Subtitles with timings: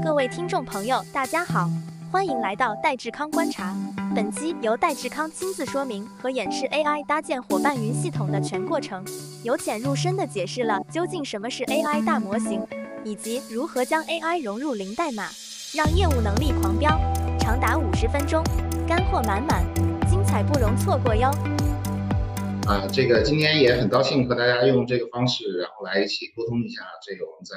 [0.00, 1.68] 各位听众朋友，大家好，
[2.10, 3.76] 欢迎来到戴志康观察。
[4.14, 9.04] 本期由戴志康亲自说明和演示 AI 搭建伙伴云系统的全过程，
[9.42, 12.64] 由浅入深地解释了究竟什么是 AI 大模型，
[13.04, 15.28] 以及如何将 AI 融入零代码，
[15.74, 16.98] 让业务能力狂飙。
[17.38, 18.42] 长达五十分钟，
[18.86, 19.64] 干货满满，
[20.08, 21.28] 精彩不容错过哟！
[22.66, 27.56] 啊，这个今天也很高兴和大家用这个方式，然后来一起沟通一下这个我们在。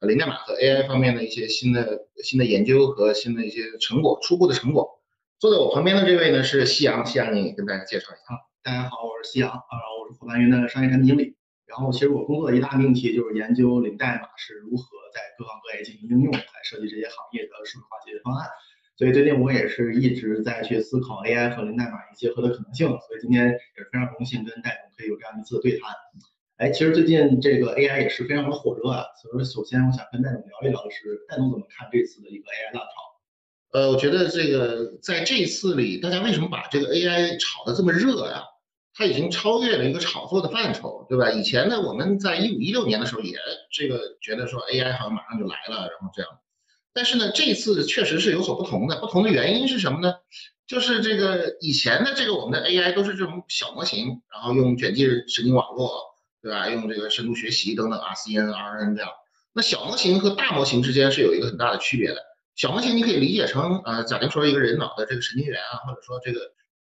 [0.00, 5.02] 呃，零代码和 AI 方面的一些新的新的研究和新的一些成果，初步的成果。
[5.40, 8.38] 坐在我旁边的这位呢是夕阳，夕阳你跟大家介绍一下。
[8.62, 11.34] 大家好，我是夕阳啊，然后我是伙伴云的商业产品经理。
[11.66, 18.48] 然后其实我工作的一大命题就是研究零代码是如何在各行各业进行应用，来设计这些行业的数字化解决方案。
[18.96, 22.86] 所以最近我也是一直在去思考 AI 和零代码结合的可能性。
[22.86, 25.90] 所以今天也是非常荣幸跟戴总可以有这样一次对谈。
[26.58, 33.78] 哎，其实最近这个 AI 也是非常的火热啊，所以首先我想跟戴总聊一聊的是，戴总怎么看这次的一个 AI 浪潮？
[33.78, 38.42] 呃，我觉得这个在这一次里，大家为什么把这个 AI 炒得这么热呀？
[38.92, 41.30] 它已经超越了一个炒作的范畴，对吧？
[41.30, 43.38] 以前呢，我们在一五一六年的时候也
[43.70, 46.40] 这个觉得说 AI 好像马上就来了，然后这样。
[46.92, 50.12] 但是呢，这次确实是有所不同的，不同的原因是什么呢？
[50.66, 56.07] 就是这个以前的这个我们的 AI 都是这种小模型，然后用卷积神经网络。
[56.42, 56.68] 对吧？
[56.68, 59.10] 用这个深度学习等等啊，CNN、RN 这样。
[59.52, 62.16] 那小模型和大模型之间是有一个很大的区别的。
[62.54, 66.40] 小模型你可以理解成，呃，假定说一个人脑的这个神经元啊，或者说这个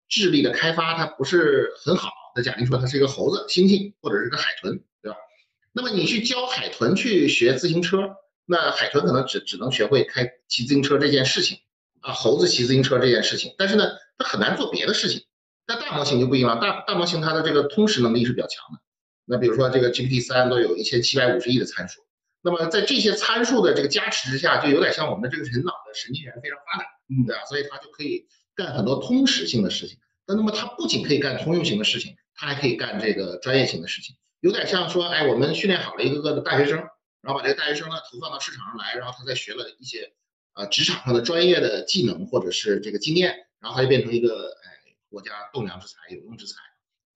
[0.09, 2.11] 智力的开发它不是很好。
[2.35, 5.17] 那假定说它是一个猴子、猩猩或者是个海豚，对吧？
[5.73, 11.59] 那么你去教海豚去学自行车，那海豚可能只只能学会开骑自行车这件事情
[12.01, 13.85] 啊，猴子骑自行车这件事情，但是呢，
[14.19, 15.23] 它很难做别的事情。
[15.67, 18.81] 那大模型就不一样了，大大模型它的这个通识能力是比较强的。
[19.27, 22.01] 那比如说这个 GPT 三都有一千七百五十亿的参数，
[22.43, 27.45] 那么在这些参数的这个加持之下，就有点像我们的这个人脑的神经元非常发达，嗯，对吧？
[27.45, 29.99] 所以它就可以干很多通识性的事情。
[30.27, 36.79] 那那么它不仅可以干通用型的事情，它还可以干这个专业型的事情，有点像说，哎，我们训练好了一个个的大学生，
[37.21, 40.13] 然后把这个大学生呢投放到市场上来，然后他再学了一些
[40.55, 46.55] 呃职场上的专业的技能或者是这个经验，然后他就变成一个哎国家栋梁之才、有用之才。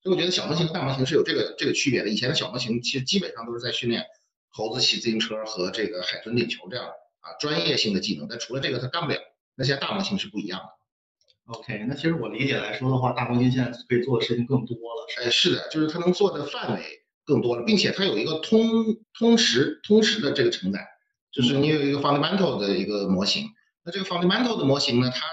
[0.02, 2.08] 所以我觉得小模型和大模型是有这个这个区别的。
[2.08, 4.04] 以前的小模型其实基本上都是在训练
[4.48, 6.86] 猴子骑自行车和这个海豚顶球这样
[7.20, 9.18] 啊专业性的技能，但除了这个它干不了。
[9.54, 11.52] 那现在大模型是不一样的。
[11.52, 15.06] OK，那其实我理解来说的话，大模型现在可以做的事情更多了。
[15.22, 20.86] 哎，是的，就是它能做的范围更多了，并且它有一个通通识通识的这个承载，
[21.30, 23.44] 就是你有一个 fundamental 的一个模型。
[23.82, 25.26] 那这个 fundamental 的模型呢，它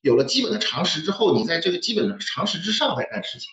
[0.00, 3.50] 有了基本的常识之后，你在这个基本的常识之上再干事情。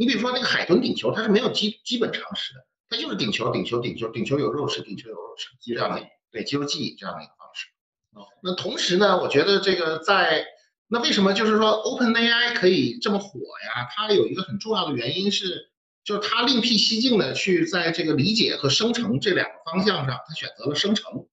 [0.00, 6.02] 你比如说那个海豚顶球，它是没有基基本常识的，它就是顶球顶球顶球顶球有肉吃，顶球有肉吃这样的
[6.32, 7.66] 对肌肉记忆这样的一个方式。
[8.14, 10.46] 哦，那同时呢，我觉得这个在
[10.88, 13.88] 那为什么就是说 OpenAI 可以这么火呀？
[13.94, 15.70] 它有一个很重要的原因是，
[16.02, 21.26] 就是它另辟蹊径的去在这个理解和生成这两个方向上，它选择了生成。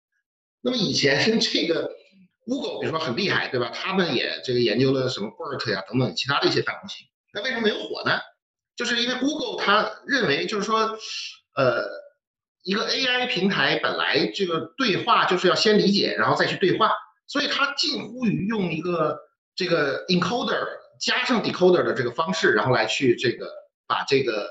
[0.59, 1.89] 那么以前 这个
[2.45, 3.72] Google 比如说很厉害，对吧？
[3.73, 8.19] 他们也这个研究了什么 BERT 呀等等其他的一些大模型，那为什么没有火呢？
[8.77, 10.97] 就是因为 Google 它认为，就是说，
[11.55, 11.83] 呃，
[12.63, 16.91] 一个 AI 平台本来这个对话就是要先理解，然后再去对话，
[17.25, 19.19] 所以它近乎于用一个
[19.55, 20.63] 这个 encoder
[21.01, 23.49] 加上 decoder 的这个方式，然后来去这个
[23.88, 24.47] 把这个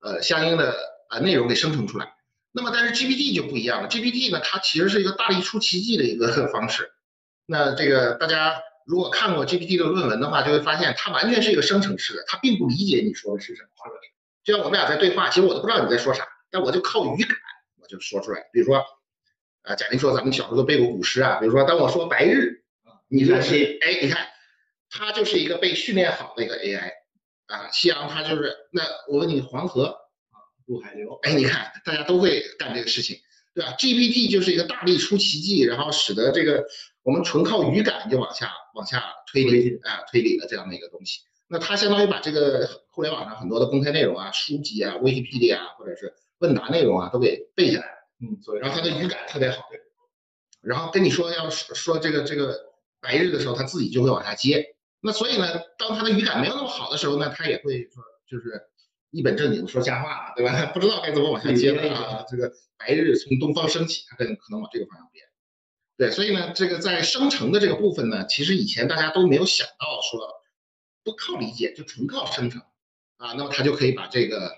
[0.00, 0.72] 呃相应的
[1.10, 2.14] 呃内容给生成出来。
[2.52, 6.92] 那么但是 GPT 就不一样了，GPT 呢它其实是一个大力出奇迹的一个方式。
[7.46, 8.62] 那这个大家。
[8.86, 13.68] 如果看过 GPT 的论文的话，就会发现它完全是一个生成式的，它并不理解你说的是什么。
[14.44, 17.36] 就像我们俩在对话，其实我都不知道你在说啥，但我就靠语感
[17.82, 18.48] 我就说出来。
[18.52, 18.80] 比如说，
[19.62, 22.62] 啊，贾玲说咱们小时候都背过古诗啊，比如说当我说白日，
[23.08, 24.28] 你说谁，哎，你看，
[24.88, 26.92] 它就是一个被训练好的一个 AI，
[27.46, 29.86] 啊，夕阳它就是，那我问你黄河
[30.30, 33.18] 啊，入海流，哎，你看大家都会干这个事情，
[33.52, 36.64] 对吧？GPT 就是一个大力出奇迹，然后使得这个。
[37.06, 39.00] 我们纯靠语感就往下往下
[39.30, 47.86] 推理啊，推理的这样的一个东西，那它相当于把这个互联网上很多的公开内容啊、书籍啊、Wikipedia 啊，或者是问答内容啊，都给背下来
[48.20, 49.62] 嗯，所以，然后它的语感特别好，
[50.62, 52.58] 然后跟你说要说这个这个
[53.00, 54.74] 白日的时候，它自己就会往下接。
[55.00, 55.46] 那所以呢，
[55.78, 58.60] 当它的语感没有那么好的时候呢，它也会说就是
[59.12, 60.66] 一本正经的说瞎话，对吧？
[60.74, 62.24] 不知道该怎么往下接了啊。
[62.28, 65.24] 这个白日从东方升起，它可能可能往这个方向编。
[65.98, 70.42] 对，所以呢，这个在生成的这个部分呢，其实以前大家都没有想到说，
[71.02, 72.60] 不靠理解就纯靠生成，
[73.16, 74.52] 啊，那么它就可以把这个，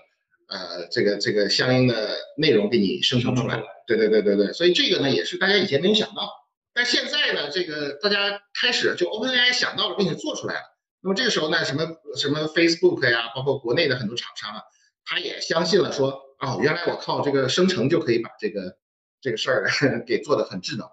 [0.47, 3.61] 呃，这个这个相应的内容给你生成出来。
[3.87, 6.29] 对对对对对，所以这个呢也是大家以前没有想到。
[6.73, 10.61] 但现在呢，这个大家开始就 OpenAI 想到了，并且做出来了。
[11.01, 11.87] 那么这个时候呢，什么
[12.17, 14.61] 什么 Facebook 呀，包括国内的很多厂商啊，
[15.05, 18.77] 他也相信了，说哦，原来我靠这个生成就可以把这个
[19.21, 19.69] 这个事儿
[20.05, 20.85] 给做得很智能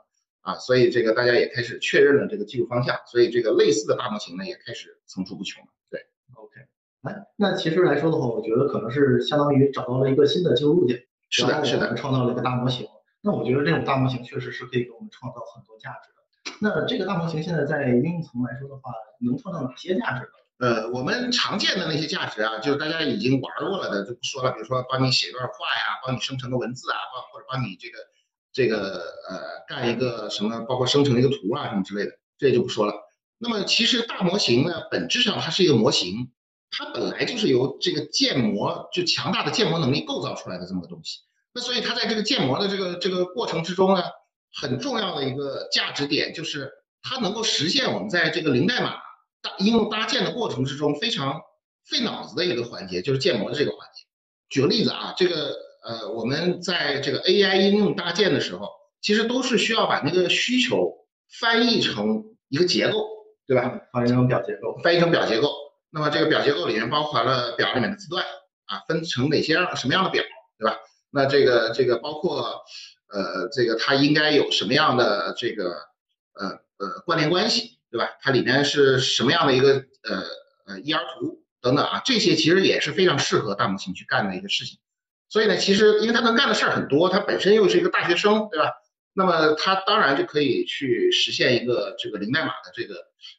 [0.46, 5.68] 啊，所以这个大家也开始确认了这个技术方向，所以这个类似的大模型呢也开始层出不穷了。
[5.90, 6.00] 对
[6.36, 6.60] ，OK，
[7.02, 10.96] 哎，那其实来说的话，我觉得可能是相当于找到了一个新的技术路径，
[11.30, 12.86] 是的，是的，创造了一个大模型。
[13.22, 16.22] 那我觉得这种大模型确实是可以给我们创造很多价值的。
[16.60, 20.30] 那这个大模型现在在应用层来说的话，能创造哪些价值呢？
[20.58, 27.98] 呃，我们常见的那些价值啊，就是大家已经玩过了的就不说了，比如说帮你写段话呀，帮你生成个文字啊，帮或者帮你这个
[28.56, 29.38] 这个呃
[29.68, 32.94] 干一个什么，包括生成一个图啊什么之类的，这也就不说了。
[33.36, 36.30] 那么其实大模型呢，本质上它是一个模型，
[36.70, 41.18] 它本来就是由这个建模就强大的建模能力构造出来的这么个东西。
[41.52, 44.02] 那所以它在这个建模的这个这个过程之中呢，
[44.54, 46.72] 很重要的一个价值点就是
[47.02, 48.94] 它能够实现我们在这个零代码
[49.42, 51.38] 搭应用搭建的过程之中非常
[51.84, 54.04] 费脑子的一个环节，就是建模的这个环节。
[54.48, 55.54] 举个例子啊，这个
[55.86, 58.68] 呃我们在这个 AI 应用搭建的时候，
[59.00, 60.92] 其实都是需要把那个需求
[61.40, 63.06] 翻译成一个结构，
[63.46, 63.80] 对吧？
[63.92, 65.52] 翻译成表结构，翻译成表结构。
[65.90, 68.24] 那么这个表结构里面包含了表里面的字段
[68.66, 70.22] 啊，分成哪些样什么样的表，
[70.58, 70.76] 对吧？
[71.10, 72.62] 那这个这个包括，
[73.08, 75.70] 呃，这个它应该有什么样的这个
[76.34, 76.48] 呃
[76.78, 78.10] 呃关联关系，对吧？
[78.20, 80.22] 它里面是什么样的一个呃
[80.66, 84.78] 呃 ER 图等等啊，这些其实也是非常适合大模型去干的一个事情。
[85.36, 88.72] 所以呢，其实因为他能干的事儿很多，他本身又是一个大学生，对吧？
[89.12, 92.94] 那么他当然就可以去实现一个这个零代码的这个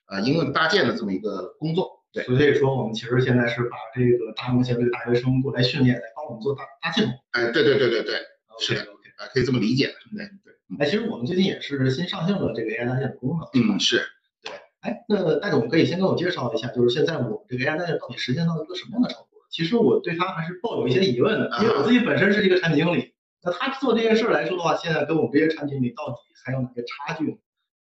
[0.06, 2.04] 呃应用搭建的这么一个工作。
[2.14, 7.12] 对，所以说我们其实现在是把这个大模型对大学生过来训练，来帮我们做大大系统。
[7.32, 8.14] 哎，对对对对对，
[8.60, 10.54] 是的，OK，啊，可以这么理解，对对。
[10.78, 13.50] 哎，其实我们最近也是新上线了这个 AI 搭建的功能。
[13.56, 14.04] 嗯，是。
[14.44, 19.27] 对，哎，那戴总可以先跟我介绍一下，就是现在我们这个 AI 搭建到底实现到了一个什么样的程度？
[19.50, 23.14] 其实我对他还是抱有一些疑问的，因为我自己本身是一个产品经理，
[23.44, 26.16] 那他做这件事来说的话，现在跟我们这些产品经理到底
[26.46, 27.40] 还有哪些差距？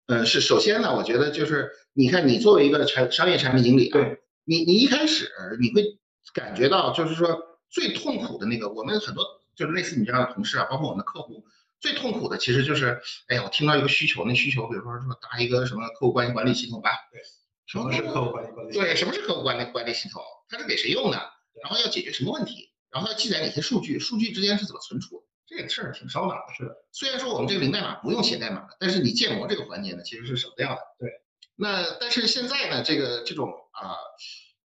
[0.07, 4.21] 嗯，是，首先呢，我觉得就是你看，你作为一个产商业产品经理，对。
[4.45, 5.99] 你你一开始你会
[6.33, 7.39] 感觉到，就是说
[7.69, 9.23] 最痛苦的那个，我们很多
[9.55, 11.45] 就是类似你这样的同事啊，包括我们的客户，
[11.81, 17.21] 最痛苦的其实就是，哎呀，我听到一个需求，那需求比如说说搭一个什么客户关系管理系统吧，对，
[17.67, 18.73] 什么是客户管理管理？
[18.73, 20.23] 对，什么是客户管理管理系统？
[20.49, 21.21] 它是给谁用的？
[21.63, 22.71] 然后要解决什么问题？
[22.91, 23.99] 然后要记载哪些数据？
[23.99, 25.25] 数据之间是怎么存储？
[25.47, 26.55] 这个事儿挺烧脑的。
[26.57, 30.81] 是的，虽然说我们这个零代码不用写代码，但是你建模这个环节呢，其实是省掉的。
[30.99, 31.11] 对。
[31.57, 33.97] 那但是现在呢，这个这种啊，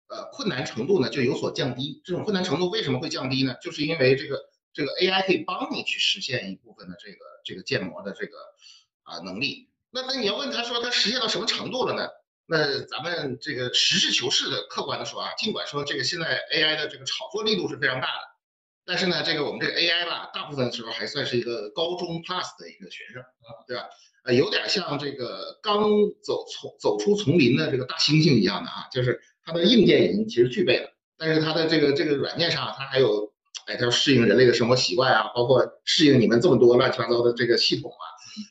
[0.08, 2.02] 呃，困难程度呢就有所降低。
[2.04, 3.56] 这种困难程度为什么会降低呢？
[3.62, 4.40] 就是因为这个
[4.74, 8.38] 这个 AI 可以帮你去实现一部分的这个这个建模的这个
[9.04, 9.70] 啊能力。
[9.90, 12.08] 那那你要问他说他实现到什么程度了呢？
[12.52, 18.24] 那咱们这个实事求是的客观的说啊，尽管说这个现在 AI 的这个炒作力度是非常大的，
[18.86, 23.86] 但是呢，这个我们这个 AI 吧，大部分时候还算是一个高中 plus 的一个学生啊，对吧？
[24.26, 25.82] 呃，有点像这个刚
[26.22, 33.32] 走从走出丛林的这个大猩猩一样的啊，就是它的硬件已经其实具备了，但是它的这个这个软件上，它还有，
[33.66, 38.04] 哎，它要适应人类的生活习惯啊，包括适应你们这么多乱七八糟的这个系统啊，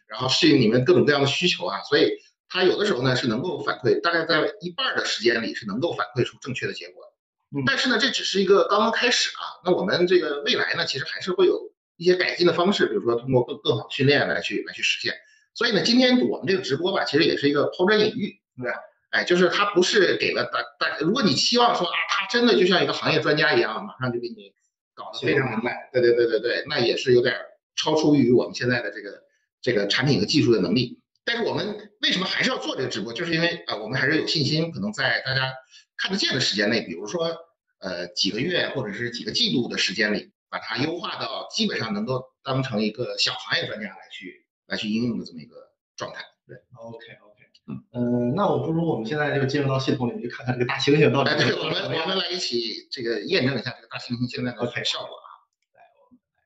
[0.09, 2.11] 然后适应你们各种各样的需求啊，所以
[2.51, 7.63] 它有的时候呢是能够反馈，大概在一半的时间里是能够反馈出正确的结果的。
[7.65, 15.15] 但是呢，这只是一个刚刚开始啊，那我们这个未来呢，其实还是会有一些改进的方式，比如说通过更更好训练来去来去实现。
[15.55, 18.79] 所以呢，今天我们这个直播吧，其实也是一个抛砖引玉，对吧？
[19.11, 24.53] 哎，就是它不是给了大大，如果你期望说啊，他真的就像一个行业专家一样，马上就给你
[24.95, 27.35] 搞得非常明白，对对对对对，那也是有点
[27.75, 29.23] 超出于我们现在的这个
[29.61, 31.00] 这个产品和技术的能力。
[31.25, 33.13] 但是我们为什么还是要做这个直播？
[33.13, 35.53] 就是因为啊，我们还是有信心，可能在大家
[35.97, 37.37] 看得见的时间内，比如说
[37.79, 44.47] 呃几个月或者是几个季度的时间里，把它优化到基本上能够当成一个小行业专家来去。
[44.71, 51.37] 来去应用的这么一个状态，对，OK OK，嗯嗯，那我不如我们现在就进入到系统里面去看看这个大猩猩到底。
[51.37, 55.27] 对，我们我们来一起这个验证一下这个大猩猩现在的效果啊。
[55.75, 56.43] 来，我们来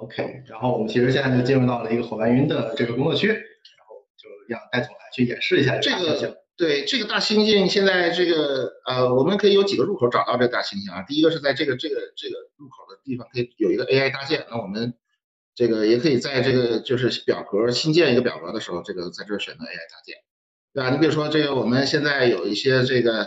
[0.00, 3.38] ，OK，然后我们其实现在就进入到了一个火白云的这个工作区，然
[3.86, 6.38] 后就让戴总来去演示一下这个。
[6.56, 11.02] 对，这个大猩猩现在这个呃，我们可以有几个入口找到这个大猩猩啊。
[11.02, 14.94] 第一个是在这个这个这个入口的地方可以有一个 AI 搭建，那我们。
[15.54, 20.14] 这个也可以在这个就是表格新建一个表格的时候，这个在这儿选择 AI 搭建，
[20.72, 20.90] 对吧？
[20.90, 23.26] 你比如说这个我们现在有一些这个，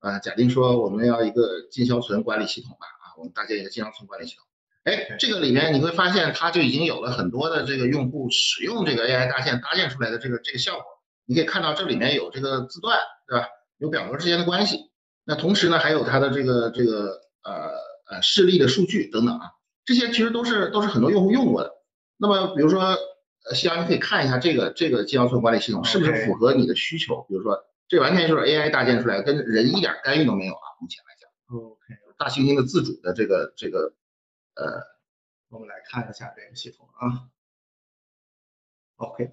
[0.00, 4.44] 呃，假定说我们要一个进销存管理系统吧，啊，我们搭建一个进销存管理系统，
[4.84, 10.84] 哎，这个里面你会发现，它就已经有了很多的这个用户使用这个 AI 搭建搭建出来的这个这个效果。
[11.24, 12.98] 你可以看到这里面有这个字段，
[13.28, 13.46] 对吧？
[13.78, 14.90] 有表格之间的关系。
[15.24, 17.70] 那同时呢，还有它的这个这个呃
[18.10, 19.52] 呃示例的数据等等啊，
[19.84, 21.70] 这些其实都是都是很多用户用过的。
[22.16, 22.80] 那么比如说，
[23.48, 27.24] 呃，夕阳你可以看一下这个这个经销村管理系统是不是符合你的需求？
[27.28, 31.56] 比如说，这完全就是 AI 搭建出来，跟人一点干预都没有啊，目前来讲。
[31.56, 31.78] OK，
[32.18, 33.94] 大猩猩的自主的这个这个。
[34.54, 34.64] 呃，
[35.48, 37.28] 我们来看一下这个系统啊。
[38.96, 39.32] OK，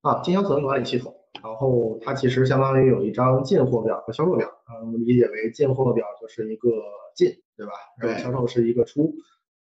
[0.00, 6.68] 啊，经销存管理系统，然后它其实相当于有一张进货表和销售表，啊，我们理解为进货表就是一个
[7.14, 7.72] 进，对吧？
[7.98, 9.12] 然后销售是一个出，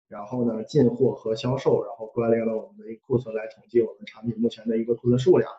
[0.08, 5.52] 然后呢，进货和销售，然后关联了我们的一个库存来统计我们产品目前的一个库存数量，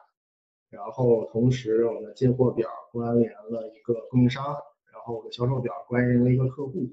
[0.70, 4.46] 然后同时我们的进货表关联了一个供应商，
[4.92, 6.90] 然后我们销售表关联了一个客户，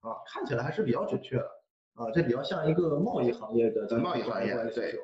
[0.00, 1.59] 啊，看起来还是比较准确的。
[1.94, 4.94] 啊，这比较像一个贸易行业的贸易行业对，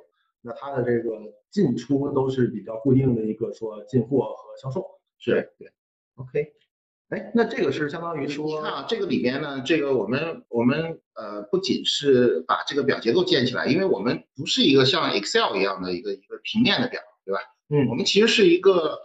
[0.40, 1.18] 那它的这个
[1.50, 4.82] 进出都是比较固定的一个说进货和销售，
[5.18, 5.68] 是对
[6.14, 6.52] ，OK，
[7.10, 17.40] 哎，那这个是相当于说，你看啊，这个里边呢，这个我们我们呃不仅是把这个表结构建起来，因为我们不是一个像 Excel 一样的一个一个平面的表，对吧？
[17.68, 19.00] 嗯，我们其实是一个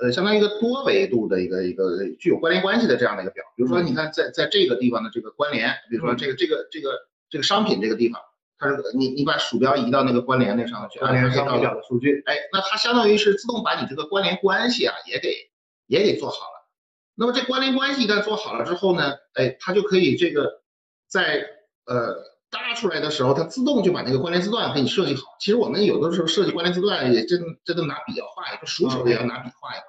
[0.00, 6.90] 呃相当于一个多维度的一个一个具有关联关系的这样的一个表，比如说你看在在这个地方的这个关联，比如说这个这个这个。
[7.34, 8.22] 这个商品这个地方，
[8.56, 15.50] 它是你你把鼠标移到那个关联那上面去，关联商品表的数据，哎，那它相当于是自动把你这个关联关系啊也给
[15.88, 16.70] 也给做好了。
[17.16, 20.62] 那么这关联关系一旦做好了之后呢，哎，它就可以这个
[21.08, 21.44] 在
[21.86, 22.14] 呃
[22.52, 25.22] 搭出来的时候，它自动就把那个关联字段给你设计好。
[25.40, 29.86] 其实我们有的时候设计关联字段也真真的拿笔要画一个，熟手也要拿笔画一画。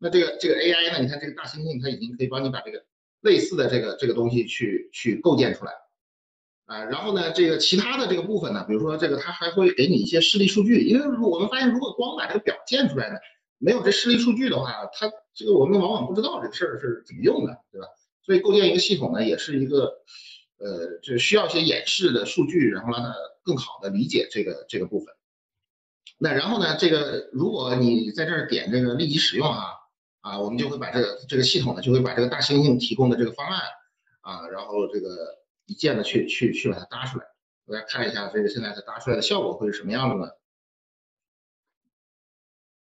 [0.00, 2.82] 那这个这个 AI 呢，你看这个大猩猩它已经可以帮你把这个
[3.20, 5.72] 类似的这个这个东西去去构建出来。
[6.70, 13.16] 啊，然后呢，这个其他的这个部分呢，比如说这个，它还会给你一些示例数据，因为我们发现，如果光把这个表建出来呢，
[13.58, 17.88] 没有这示例数据的话，它这个我们往往不知道这个事儿是怎么用的，对吧？
[18.22, 19.92] 所以构建一个系统呢，也是一个，
[20.58, 23.12] 呃，就需要一些演示的数据，然后让它
[23.42, 25.12] 更好的理解这个这个部分。
[26.18, 29.64] 那然后呢，这个如果你在这儿点这个立即使用啊，
[30.20, 33.60] 啊，我们就会把这个这个系统呢，就会把这个大猩猩提供的这个方案
[34.20, 35.39] 啊，然后这个。
[35.70, 37.24] 一键的去去去把它搭出来，
[37.68, 40.32] 大家看一下这个现在它搭出来的效果会是什么样的呢？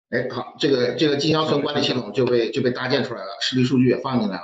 [0.10, 4.44] 哎，好，这个这个经销存管理系统就被就被搭建出来了，实例数据也放进来了。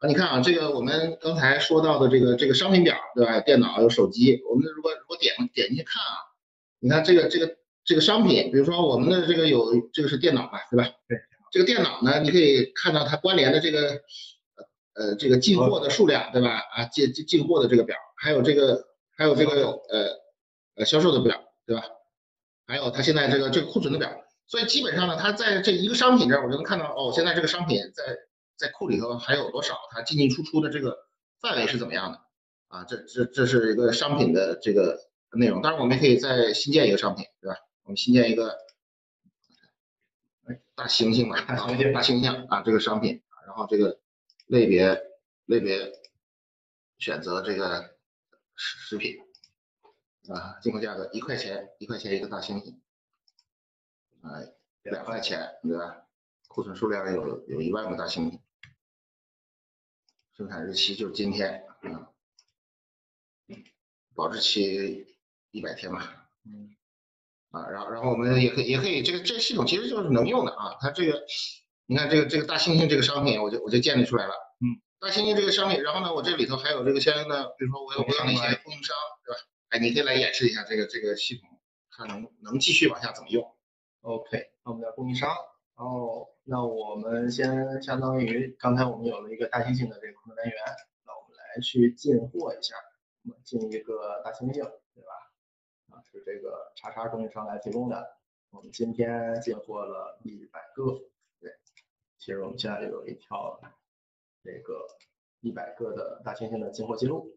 [0.00, 3.40] 啊，你看啊，这个我们刚才说到的这个这个商品表，对吧？
[3.40, 6.12] 电脑有手机，我们如果如果点点进去看啊，
[6.80, 10.84] 你看这个这个这个商品，比如说我们的这个有这个是电脑嘛，对吧？
[11.08, 11.18] 对，
[11.50, 14.02] 这个电脑呢，你可以看到它关联的这个。
[14.94, 16.60] 呃，这个进货的数量，对吧？
[16.74, 18.84] 啊，进进进货的这个表，还有这个，
[19.16, 20.18] 还有这个，呃，
[20.76, 21.84] 呃，销售的表，对吧？
[22.66, 24.10] 还有它现在这个这个库存的表，
[24.46, 28.04] 所以基本上呢，它在这一个商品这儿，我就能看到，哦，现在这个商品在
[28.56, 30.96] 在库里头还有多少，它进进出出的这个
[31.40, 32.20] 范围是怎么样的？
[32.68, 34.98] 啊，这这这是一个商品的这个
[35.32, 35.62] 内容。
[35.62, 37.56] 当然，我们也可以再新建一个商品，对吧？
[37.84, 38.50] 我们新建一个，
[40.46, 44.00] 哎，大猩猩嘛，大猩猩，大猩猩啊，这个商品，然后这个。
[44.50, 45.00] 类别
[45.46, 45.92] 类别
[46.98, 47.96] 选择这个
[48.56, 49.16] 食食品
[50.28, 52.74] 啊，进货价格一块钱一块钱一个大猩猩，
[54.22, 54.52] 哎，
[54.82, 56.04] 两块钱对吧？
[56.48, 58.40] 库存数量有有一万个大猩猩，
[60.36, 62.10] 生产日期就是今天啊，
[64.16, 65.16] 保质期
[65.52, 66.74] 一百天吧，嗯，
[67.50, 71.24] 啊，然后然后我们也可以也可以这个这个系统其实就是能用的啊，它这个。
[71.90, 74.32] 你看这个这个大猩猩这个商品，我就我就建立出来了。
[74.62, 78.94] 嗯，大猩猩这个商品，然后呢，我这里头还有这个相应的，比如说我有我有那些供应商，
[79.26, 79.40] 对吧？
[79.70, 81.48] 哎，你可以来演示一下这个这个系统，
[81.90, 83.42] 看能能继续往下怎么用。
[84.02, 85.34] OK，那我们的供应商，
[85.76, 90.54] 然后那我们先相当于刚才我们有了一个大猩猩的这个库存单元，
[91.04, 92.76] 那我们来去进货一下，
[93.24, 94.62] 我们进一个大猩猩，
[94.94, 95.10] 对吧？
[95.90, 98.06] 啊，是这个叉叉供应商来提供的，
[98.50, 101.10] 我们今天进货了一百个。
[102.20, 103.58] 其实我们现在有一条
[104.44, 104.86] 这个
[105.40, 107.34] 一百个的大猩猩的进货记录，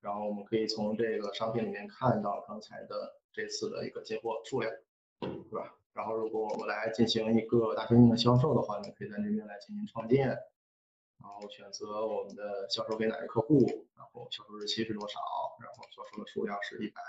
[0.00, 4.72] 然后我们可以从这个商品里面看到刚才的这次的一个进货数量，
[5.18, 5.74] 对吧？
[5.92, 13.58] 然后如果我们来进行一个大猩猩的销售的话，你可以在这边来进行创建，然后选择我们的销售给哪个客户，
[13.96, 15.18] 然后销售日期是多少，
[15.60, 17.02] 然后销售的数量是一百，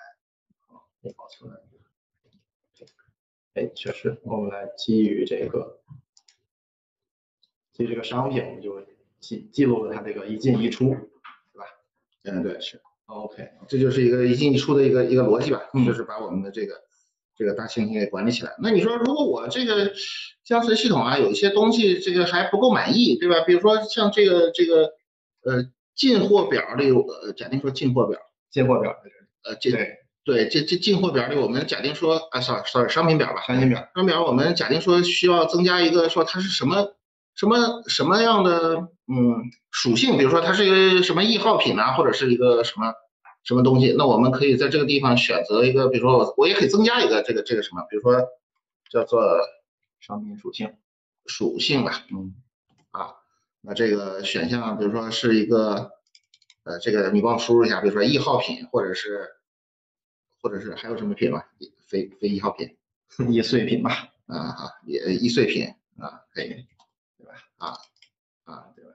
[0.68, 0.82] 啊，
[1.16, 1.52] 保存。
[3.54, 5.80] 哎，确实，我们来基于这个。
[7.74, 8.80] 所以这个商品我们就
[9.20, 11.66] 记记录了它这个一进一出，对吧？
[12.24, 12.80] 嗯，对，是。
[13.06, 16.76] OK，这就是一个一进一出的一个一个逻辑吧，嗯就是把我们的这个
[17.36, 18.56] 这个大猩猩给管理起来。
[18.60, 19.92] 那你说，如果我这个
[20.46, 23.42] 江存系统啊，有一些东西这个还不够满意，对吧？
[23.46, 24.94] 比如说像这个这个
[25.44, 25.66] 呃
[25.96, 29.26] 进货表里，呃假定说进货表，进货表在这里。
[29.44, 33.80] 呃进对，对这这进货表里，我们假定说啊，sorry sorry 商品表吧，商品表。
[33.94, 36.96] 商品表我们假定说需要增加一个说它是什么
[37.36, 42.94] 什么什么样的嗯属性，比如说它是一个什么易耗品啊，或者是一个什么
[43.44, 48.22] 什么东西，那我们可以在这个地方选择一个，比如说我我也可以增加一个这个这个什么，比如说
[48.90, 49.40] 叫做
[50.00, 50.74] 商品属性。
[51.26, 52.36] 属性吧，嗯，
[52.92, 53.16] 啊，
[53.62, 55.92] 那这个选项比如说是一个
[56.66, 59.30] 呃这个你帮我输入一下，比如说易耗品，或者是
[60.42, 61.48] 或者是还有什么品吧，
[61.88, 62.76] 非非易耗品。
[63.32, 64.10] 易碎品吧。
[64.28, 65.66] 啊哈，也易碎品
[65.98, 66.66] 啊，可以？
[67.64, 67.80] 啊
[68.44, 68.92] 啊，对吧？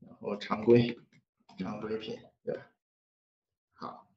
[0.00, 0.98] 然后常规，
[1.56, 2.66] 常规品，对吧？
[3.74, 4.08] 好，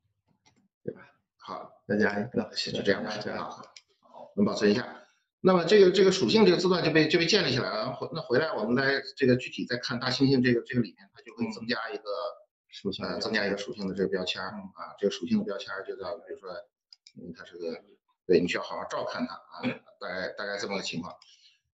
[0.84, 1.08] 对吧？
[1.38, 3.38] 好，大家那行，就这样吧，这样。
[3.38, 3.64] 啊，
[4.00, 4.98] 好，我们保存一下。
[5.40, 7.94] 那么这个这个属性这个字段就被就被建立起来了。
[7.94, 12.04] 回那回来我们来这个具体再看大猩猩这个这个里面，它就会增加一个
[12.70, 16.50] 属性呃增加一个属性的这个标签儿嗯啊，这个属性的标签儿就叫比如说，
[17.18, 17.84] 嗯，它是个
[18.26, 19.62] 对你需要好好照看它啊，
[20.00, 21.16] 大概大概这么个情况。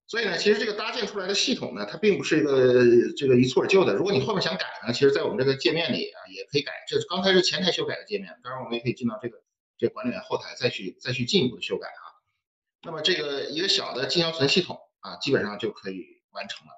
[0.07, 2.83] 所以呢，其实这个搭建出来的系统呢，它并不是一个
[3.17, 3.93] 这个一蹴而就的。
[3.93, 6.71] 如果你后面想改呢，其实在我们这个界面里啊也可以改。
[6.87, 9.37] 这刚才是前台修改的界面，当然我们也可以进到这个
[9.77, 12.01] 这管理员后台再去再去进一步的修改啊。
[12.83, 16.73] 那么这个一个小的进销存系统啊，基本上就可以完成了。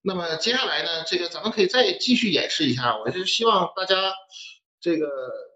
[0.00, 2.96] 那么接下来呢，这个咱们可以再继续演示一下。
[2.98, 4.14] 我是希望大家
[4.80, 5.06] 这个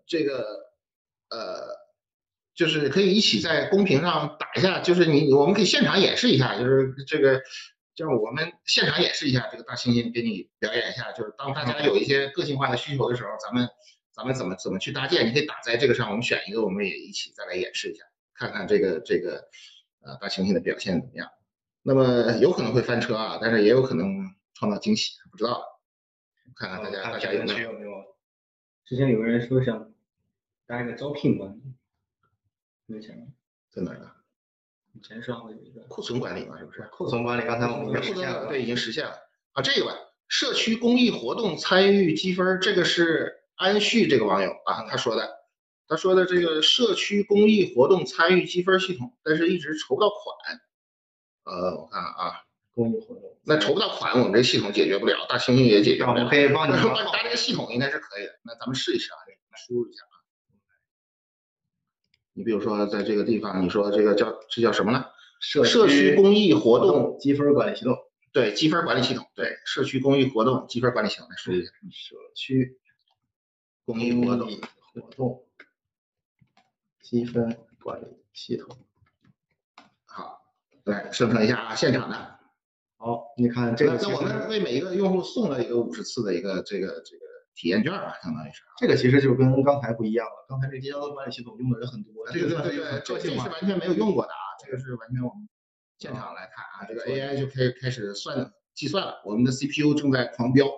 [0.07, 0.45] 这个
[1.31, 1.69] 呃，
[2.59, 7.41] 就是可以一起在公屏上打一下，就是你我们可以现场演示一下，就是这个
[7.95, 13.69] 就是我们现场演示一下这个大猩猩给你表演一下，就是当大家有一些个性化的需求的时候，咱们
[14.11, 18.03] 咱们怎么怎么去搭建，你可以打在这个上，我们选一个，我们也一起再来演示一下，
[18.35, 19.49] 看看这个这个
[20.03, 21.31] 呃大猩猩的表现怎么样。
[21.83, 25.63] 那么有可能会翻车啊，但是也有可能创造惊喜，不知道。
[26.57, 27.69] 看看大家大家有没有？
[28.85, 29.93] 之前有个人说想
[30.67, 31.63] 搭一个招聘管理，
[32.89, 33.27] 没钱吗？
[33.71, 34.11] 在哪儿呢？
[34.95, 36.83] 以前上会有一个库存管理嘛，是不是？
[36.91, 38.47] 库存管理，刚才我们已经实现了。
[38.47, 39.13] 对已经实现了
[39.53, 39.63] 啊。
[39.63, 39.95] 这个吧，
[40.29, 45.31] 社区公益活动参与积分儿，这个是安旭这个网友啊他说的，
[45.87, 50.59] 他说的这个社区公益活动参与积分儿系统，但是一直筹不到款。
[51.45, 53.37] 呃，我看看啊，公益活动。
[53.45, 56.29] 那筹不到款，我们这系统解决不了，大猩猩也解决不了我。
[56.31, 58.33] 可以帮你 帮你搭这个系统应该是可以的。
[58.43, 59.17] 那咱们试一试啊，
[59.57, 60.18] 输入一下啊。
[62.39, 65.05] 你比如说在这个地方，你说这个叫这叫什么呢？
[65.41, 67.97] 社社区公益活动积分管理系统。
[68.31, 71.73] 对积分管理系统，对社区公益活动积分管理系统来说一下。
[71.91, 72.79] 社区
[73.85, 74.49] 公益活动
[74.93, 75.45] 活动
[77.03, 78.77] 积分管理系统。
[80.05, 80.41] 好，
[80.85, 82.39] 来生成一下啊，现场的。
[82.99, 87.25] 好，你看这个那我们为每一个用户送了一个五十次的一个这个这个
[87.59, 88.63] 体验券吧，相当于是。
[88.79, 95.49] 这个其实就跟刚才不一样了，刚才这个经销管理系统用的人很多，这个这个这个是完全没有用过的啊，这个是完全我们
[95.99, 100.69] 现场来看啊，这个 AI 就开开始算计算了，我们的 CPU 正在狂飙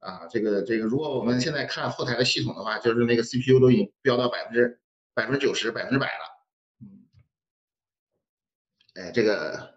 [0.00, 4.80] 啊，这个这个，如果我们现在看后台的系统的话，就是那个 CPU 都已经飙到百分之
[5.14, 6.24] 百分之九十、百分之百了。
[6.80, 7.06] 嗯，
[8.94, 9.74] 哎，这个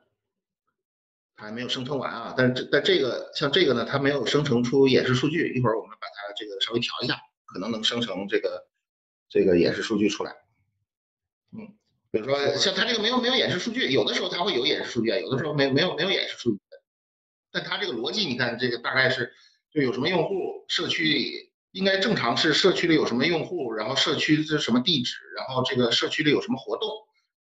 [1.36, 8.66] 还没有生成完啊，但是这但这个像这个呢，它没有生成出演示数据，一会儿我们把它这个稍微调一下，可能能生成这个
[9.30, 10.32] 这个演示数据出来。
[11.52, 11.68] 嗯，
[12.12, 16.60] 比如说像它这个没有没有演示数据，有的时候它会有演示数据啊，有的时候没没有没有演示数据。
[17.52, 19.32] 但它这个逻辑，你看这个大概是
[19.74, 26.90] 就有什么用户，社区里应该正常是社区里有什么用户，然后社区是什么地址，然后这个社区里有什么活动，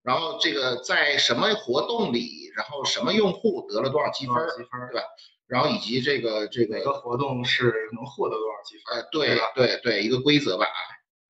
[0.02, 5.06] 然后这个在什么活动里，然后什么用户得了多少积分儿，积分儿对吧？
[5.46, 8.96] 然后以及这个这个每个活动是能获得多少积分？
[8.96, 10.80] 呃，对对对，一个规则吧啊。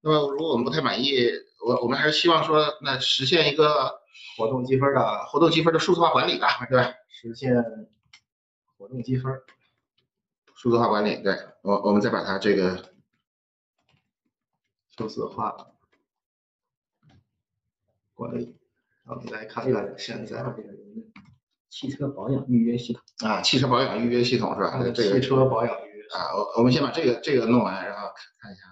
[0.01, 1.29] 那么如果我们不太满意，
[1.67, 4.01] 我我们还是希望说，那实现一个
[4.37, 6.93] 活动积分的活动积分的数字化管理吧，对吧？
[7.09, 7.55] 实现
[8.77, 9.33] 活动积分，
[10.55, 12.93] 数字化管理，对我我们再把它这个
[14.97, 15.73] 数字化
[18.15, 18.57] 管理。
[19.05, 20.69] 我们来看看现在这个
[21.69, 24.79] 汽车保养预约系统，啊汽车保养预约系统是吧？
[24.95, 26.03] 这个汽车保养预约。
[26.15, 28.63] 啊，我我们先把这个这个弄完，然后看看一下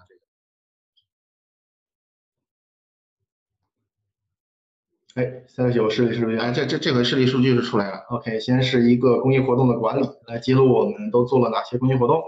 [5.15, 5.29] 这个。
[5.29, 6.37] 哎，现在有示例是不是？
[6.37, 7.97] 啊，这这这回视力数据是出来了。
[8.09, 12.21] OK，先是一个公益活动的管理，来记录我们都做了哪些公益活动。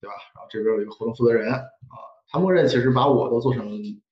[0.00, 0.14] 对吧？
[0.32, 1.60] 然后这边有一个活动负责人啊，
[2.28, 3.68] 他默认其实把我都做成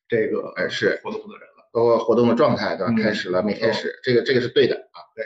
[0.09, 1.56] 这个哎是活动负责人了。
[1.77, 2.91] 包括活动的状态，对吧？
[2.91, 4.99] 嗯开始了没开始，这个这个是对的啊。
[5.15, 5.23] 对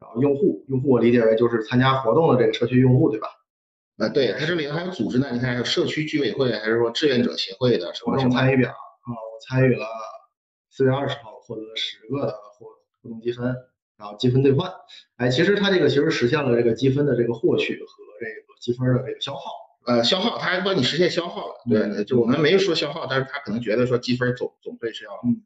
[0.00, 3.28] 然后用户，用户我理解为就是参加活动的这个社区用户，对吧？
[3.96, 9.86] 呃，对，它这里头还有组织呢，你看还有社区居委会，还是说志愿者协会的什活么什么动参与表啊，我参与了
[10.70, 12.66] 四月二十号获得了十个的活
[13.02, 13.46] 活动积分，
[13.96, 14.70] 然后积分兑换。
[15.16, 17.86] 哎，其实它这个其实实现了这个积分的这个获取和
[18.20, 19.40] 这个积分的这个消耗。
[19.86, 21.54] 呃，消耗，它还帮你实现消耗了。
[21.70, 25.42] 对，嗯就我们没有说消耗，但是他可能觉得说积分总总对是要嗯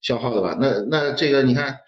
[0.00, 0.56] 消耗的吧？
[0.60, 1.78] 那那这个你看，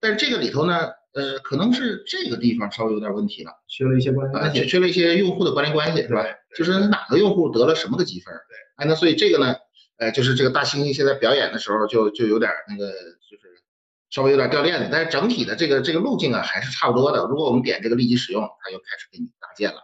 [0.00, 4.60] 但是这个里头呢，呃，可能是这个地方稍微有点问题了缺了一些关系。
[4.60, 6.24] 缺缺了一些用户的关联关系，是吧？
[6.56, 8.34] 就是哪个用户得了什么个积分？
[8.34, 9.54] 对，哎，那所以这个呢，
[9.98, 13.62] 呃，就是这个大猩猩现在表演的时候就就有点那个，就是
[14.10, 17.24] 稍微有点掉链子，但是整体的这个这个路径啊还是差不多的。
[17.26, 19.78] 如果我们点这个立即使用，它就开始给你搭建了。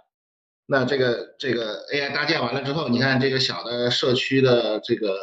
[0.69, 5.17] 那这个这个 AI 搭建完了之后，你看这个小的社区的这个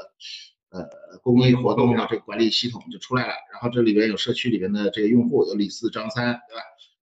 [0.73, 6.61] 呃公益活动的这个管理系统就出来了，然后这里边有社区里边的这个用户有李四、张三，对吧？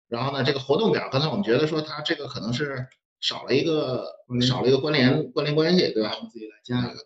[0.08, 2.88] 然后呢，这个活动表，刚才我们觉得说它这个可能是
[3.20, 6.16] 少了一个嗯少了一个关联关联关系，对吧？
[6.16, 7.00] 我们自己来加一个，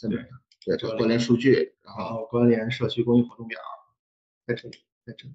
[0.00, 0.24] 对对
[0.64, 3.58] 对，这个关联数据，然然后后关联社区公益活动表，
[4.46, 5.34] 在这里，在这里。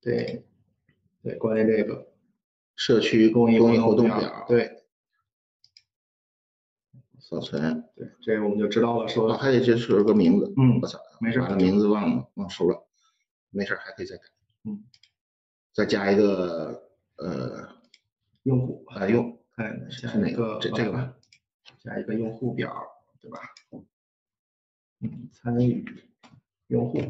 [0.00, 0.44] 对，
[1.22, 2.08] 对，关联这个
[2.74, 4.83] 社区公益公益活活动表，，对
[7.30, 12.86] 保存，对，这个我们就知道了，哦，说还得就是有个名字，嗯我操，没事把名字忘了忘收了，
[13.50, 14.22] 没事还可以再改，
[14.64, 14.84] 嗯，
[15.72, 17.68] 再加一个呃
[18.44, 21.14] 用户啊用，看是哪加一个这这个吧，
[21.80, 22.72] 加一个用户表，
[23.20, 23.38] 对吧？
[25.00, 25.84] 嗯，参与
[26.68, 27.00] 用户，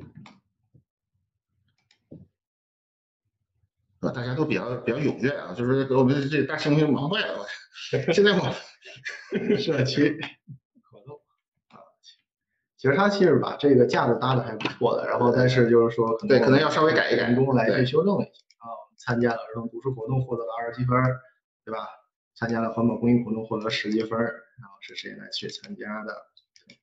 [4.01, 7.47] 啊，大家都比较比较踊跃啊，就是给我们这大猩猩忙坏了，我
[8.13, 8.55] 现在我
[9.59, 10.21] 社区
[10.91, 11.17] 活动
[11.69, 11.79] 啊，
[12.77, 18.67] 其实他其实把这个架子搭的还不错的，然后但是就是说对可能要稍微改一改员工来去修正一下啊。
[18.97, 21.21] 参加了儿童读书活动获得了二十积分儿，
[21.65, 21.87] 对吧？
[22.37, 24.25] 参加了环保公益活动获得十积分儿，
[24.61, 26.15] 然后是谁来去参加的？
[26.67, 26.77] 对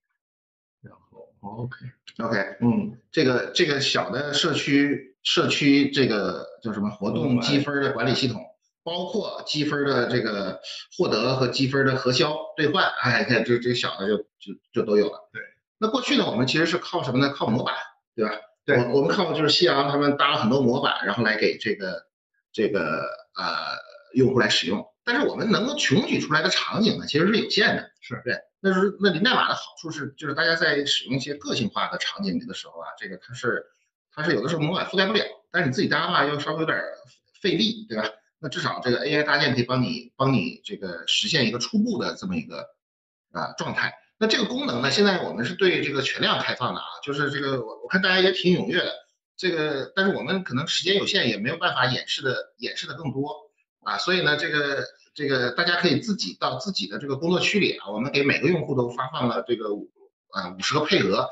[0.82, 8.42] 然后 OK，OK，嗯，这个这个小的社区社区这个叫什么活动积分的管理系统，
[8.84, 10.60] 包括积分的这个
[10.98, 15.30] 获得和积分的核销兑换，哎，看这这小的就就就都有了。
[15.32, 15.42] 对，
[15.78, 17.34] 那过去呢，我们其实是靠什么呢？
[17.34, 17.76] 靠模板，
[18.16, 18.32] 对吧？
[18.64, 22.06] 对我我们靠就是夕阳他们搭了很多模板，然后来给这个
[22.52, 23.02] 这个
[23.36, 23.78] 呃
[24.14, 24.86] 用户来使用。
[25.04, 27.90] 但是我们能够穷举出来的场景呢，其实是有限的。
[28.02, 33.66] 是对，那是那林代码的好处是，就是大家在使用一些个性化的场景里的时候啊，这个它是
[34.14, 36.78] 它是有的时候模板覆盖不了，但是你自己搭的话又稍微有点
[37.42, 38.08] 费力，对吧？
[38.42, 42.68] 那至少这个 AI 搭建可以帮你帮你这个实现一个初步的这么一个
[43.32, 43.94] 啊状态。
[44.18, 48.92] 那这个功能呢，现在我们是对这个全量开放的啊，就是这个我我看大家也挺踊跃的，
[49.38, 53.52] 这个但是我们可能时间有限，也没有办法演示的演示的更多
[53.84, 59.90] 啊，所以呢，这个这个大家可以自己到自己的这个工作区里啊，我们给每个用户都发放了这个五
[60.32, 61.28] 啊五十个配额，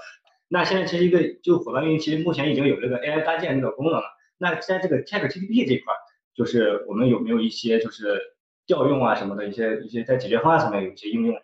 [0.48, 4.04] 那现在其实一个就伙伴运营其实目前已经有这个 AI 搭建这个功能了。
[4.40, 5.94] 那在这个 ChatGPT 这一块，
[6.40, 8.18] 就是我们有没有一些就是
[8.66, 11.36] 调用啊什么的一些一些在解决方案上面有一些应用？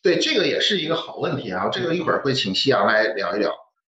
[0.00, 3.52] 对，这个也是一个好问题啊，这个一会儿会请夕阳来聊一聊。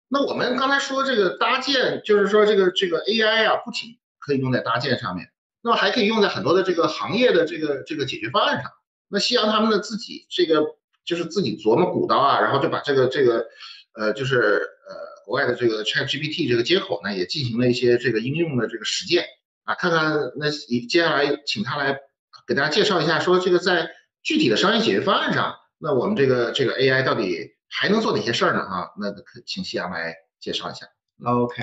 [0.08, 5.30] 那我们刚才说这个搭建，就是说这个这个 AI 啊，不仅可以用在搭建上面，
[5.62, 8.70] 那么还可以用在很多的这个行业的这个这个解决方案上。
[9.08, 10.62] 那夕阳他们的自己这个
[11.06, 13.46] 就是自己琢磨鼓捣啊，然后就把这个这个
[13.94, 19.24] 呃就是呃国外的这个 ChatGPT 这个接口呢，也进行了一些这个应用的这个实践
[19.64, 21.98] 啊，看看那接下来请他来
[22.46, 23.90] 给大家介绍一下，说这个在
[24.22, 25.56] 具体的商业解决方案上。
[25.78, 28.60] 那我们这个这个 AI 到底还能做哪些事儿呢？
[28.60, 30.86] 啊，那可请夕阳来介绍一下。
[31.24, 31.62] OK，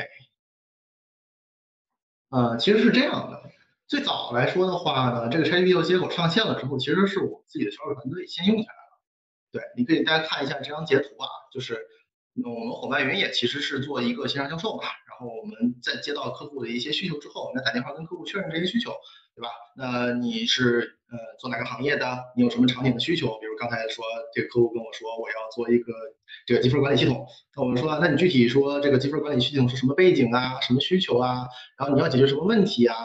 [2.30, 3.44] 呃，其实是这样的，
[3.88, 9.00] 最早来说的话呢，这个 ChatGPT 接口上线了之后，其实是我们自己的销售团队先用起来了。
[9.52, 11.86] 对，你可以大家看一下这张截图啊，就是
[12.44, 14.84] 我们伙伴云也其实是做一个线上销售嘛，
[15.20, 18.92] 然后我们在接到客户的一些需求之后，我们打电话跟客户确认这些需求，
[19.36, 19.50] 对吧？
[19.76, 22.06] 那你是呃做哪个行业的？
[22.36, 23.36] 你有什么场景的需求？
[23.40, 25.92] 比如刚才说这个客户跟我说我要做一个
[26.46, 27.26] 这个积分管理系统，
[27.56, 31.48] 那我们说那你具体说这个积分管理系统是什么背景啊，什么需求啊？
[31.80, 32.96] 然后你要解决什么问题啊？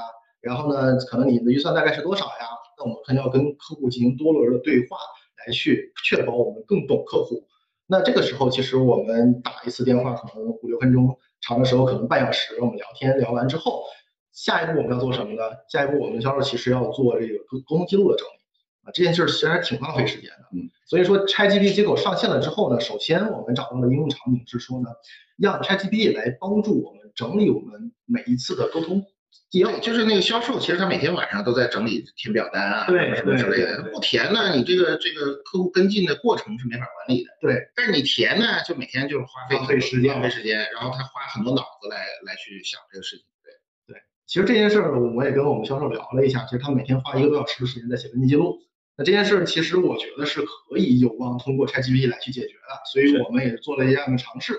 [0.42, 2.46] 然后呢，可能你的预算大概是多少呀？
[2.77, 4.98] 那我们肯定要跟客户进行多轮的对话，
[5.46, 7.48] 来去确保我们更懂客户。
[7.87, 13.83] 那这个时候，其实我们打一次电话可能五六分钟，长的时候可能半小时，我们聊天聊完之后，
[14.33, 15.42] 下一步我们要做什么呢？
[15.68, 18.33] 下一步我们销售其实要做这个沟沟通记录的整理。
[18.85, 20.48] 啊，这件事儿其实还挺浪费时间的。
[20.52, 24.88] 嗯，所以说 ChatGPT 接口上线了之后呢，首先我们找到的应用场景是说呢，
[25.37, 29.05] 让 ChatGPT 来帮助我们整理我们每一次的沟通
[29.51, 29.81] 纪要对，。
[29.81, 33.83] 就是那个销售，其实他每天晚上都在整理填表单啊，对什么之类的。
[33.83, 37.31] 他不填呢，你这个这个客户跟进的过程是没法管理的。
[37.40, 43.25] 对，但是你填呢，就每天就是花费浪费时间浪费时间，然后他花很多脑子来来去想这个事情。
[43.42, 48.59] 对对，其实这件事儿我也跟我们销售聊了一下，其实他每天花一个多小时的时间在写文件记录。
[48.95, 54.53] 那这件事儿其实我觉得是可以有望通过 ChatGPT 来去解决的，所以我们也做了一样的尝试。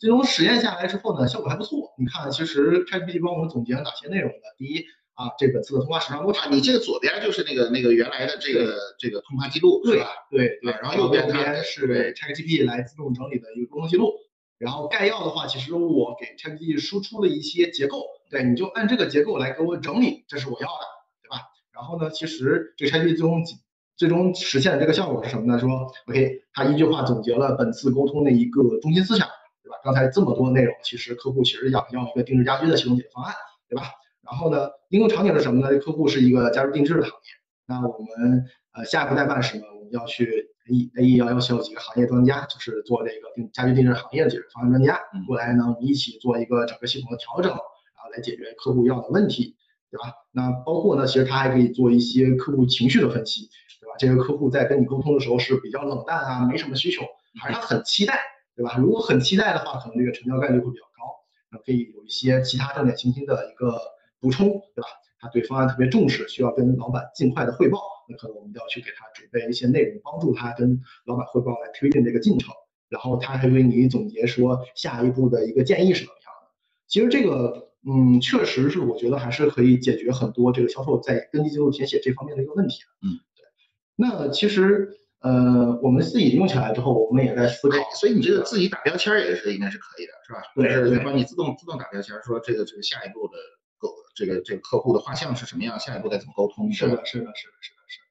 [0.00, 1.92] 最终实验下来之后呢，效果还不错。
[1.98, 4.48] 你看，其实 ChatGPT 帮我们总结了哪些内容呢？
[4.56, 4.82] 第一
[5.12, 6.46] 啊，这本次的通话时长多长？
[6.46, 10.08] 啊，你这个左边就是那个那个原来的这个这个通话记录是对吧？
[10.30, 14.14] 对对，然后右边右它边是对 ChatGPT 来自动整理的一个沟通记录。
[14.56, 20.86] 然后概要的话，其实我给 ChatGPT 输出了一些结构，对，你就按这个结构来给我整理，这是我要的，
[21.22, 21.42] 对吧？
[21.74, 23.44] 然后呢，其实这个 ChatGPT 最终
[23.96, 25.58] 最终实现的这个效果是什么呢？
[25.58, 29.28] 说 OK，它一句话总结了本次沟通的一个中心思想，
[29.70, 29.78] 对吧？
[29.84, 33.32] 刚才这么多内容，其实客户其实想要一个定制家居的系统解决方案，
[33.68, 33.84] 对吧？
[34.22, 35.78] 然后呢，应用场景是什么呢？
[35.78, 37.16] 客户是一个家居定制的行业，
[37.66, 39.64] 那我们呃下一步代办什么？
[39.78, 49.56] 我们要去 A A E 要要求有几个行业专家，就是做这个定家居定制行业的解决方案专家嗯过来呢，我们一起做一个整个系统的调整，然后来解决客户要的问题，
[49.90, 50.12] 对吧？
[50.32, 53.48] 那包括呢，其实他还可以做一些客户情绪的分析，
[53.80, 53.94] 对吧？
[53.98, 57.02] 这个客户在跟你沟通的时候是比较冷淡啊，没什么需求，
[57.40, 58.20] 还是他很期待，
[58.60, 58.76] 对吧？
[58.76, 61.16] 如果很期待的话，可能这个成交概率会比较高，
[61.50, 63.80] 那可以有一些其他重点信息的一个
[64.20, 64.88] 补充，对吧？
[65.18, 72.52] 他对方案特别重视，需要跟老板尽快的汇报，那可能我们就要去给他准备一些内容，帮助他跟老板汇报来推进这个进程。
[72.90, 76.50] 然后他还为你总结说下一步的一个建议是怎么样的。
[76.86, 83.08] 其实这个，嗯，确实是我觉得还是可以解决很多这个销售在跟进记录填写这方面的一个问题的。
[83.08, 83.44] 嗯，对。
[83.96, 84.90] 那其实，
[85.20, 90.40] 呃，我们自己用起来之后，我们也在思考，，所以你这个自己打标签儿也是应该是可以的，是吧？
[90.54, 93.34] 对就是对帮你自动自动打标签儿，说这个这个下一步的
[93.78, 98.06] 沟这个这个客户的画像是什么样，下一步该怎么沟通，是的，是的，是的，是的，是的。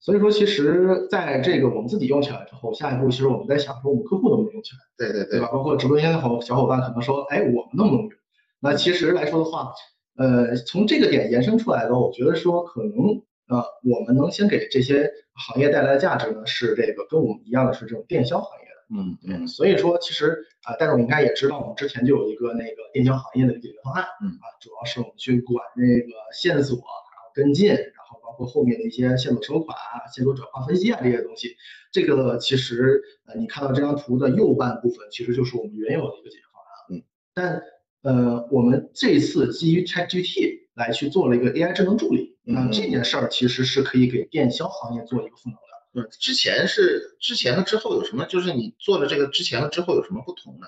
[0.00, 5.48] 所以说，其实在这个我们自己用起来之后，下一步其实我们在想说，我们客户能不能用起来，对对对对吧？
[5.52, 8.10] 包括直播间的好小伙伴可能说，哎，我们能不能用？
[8.58, 9.72] 那其实来说的话，
[10.16, 18.70] 呃，从这个点延伸出来的，我觉得说可能呃，我们能先给这些行业带来的价值呢，是这个跟我们一样的是这种电销行业的。
[18.92, 31.56] 嗯嗯所以说，其实啊，戴总应该也知道，我们之前就有一个那个电销行业的解决方案，嗯啊，主要是我们去管那个线索，然后跟进，然后包括后面的一些线索收款啊、线索转化分析啊这些东西。
[31.90, 36.70] 这个其实呃，你看到这张图的右半部分，其实就是我们原有的一个解决方案。
[36.90, 37.02] 嗯，
[37.34, 37.62] 但
[38.02, 45.60] 呃，我们这次基于 ChatGPT 来去做了一个 AI 智能助理，那嗯这件事儿其实是可以给电销行业做一个赋能的。
[45.92, 48.24] 嗯，之前是之前和之后有什么？
[48.26, 50.66] 就是你做了这个之前和之后有什么不同呢？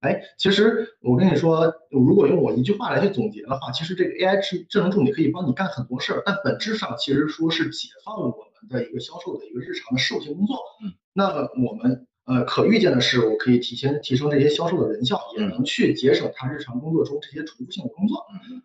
[0.00, 10.58] 哎，其实我跟你说，如果用我一句话来去总结的话，其实这个 AI 智智能助理可以帮你干很多事儿，但本质上其实说是解放我们的一个销售的一个日常的事务性工作。
[10.84, 18.26] 嗯，那我们呃可预见的是，我可以提前提升这些销售的人效，也嗯能去节省他日常工作中这些重复性的工作。
[18.30, 18.60] 嗯对。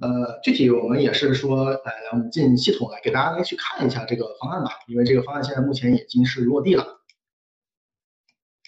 [0.00, 7.00] 呃，具体我们也是说，呃，我们进系统来给大家来去看一下这个方案吧，因为这个方案现在目前已经是落地了。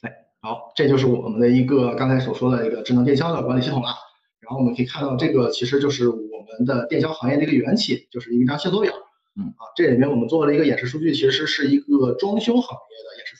[0.03, 3.91] 哎好，这就是我们的一个刚才所说的一个智能电销的管理系统了。
[4.41, 6.17] 然后我们可以看到，这个其实就是我
[6.49, 8.93] 们的电销行业的一个缘起，就是一张线索表。
[9.37, 13.40] 嗯啊，这里面我们做了一个演示数据，其实是一个装修行业的演示数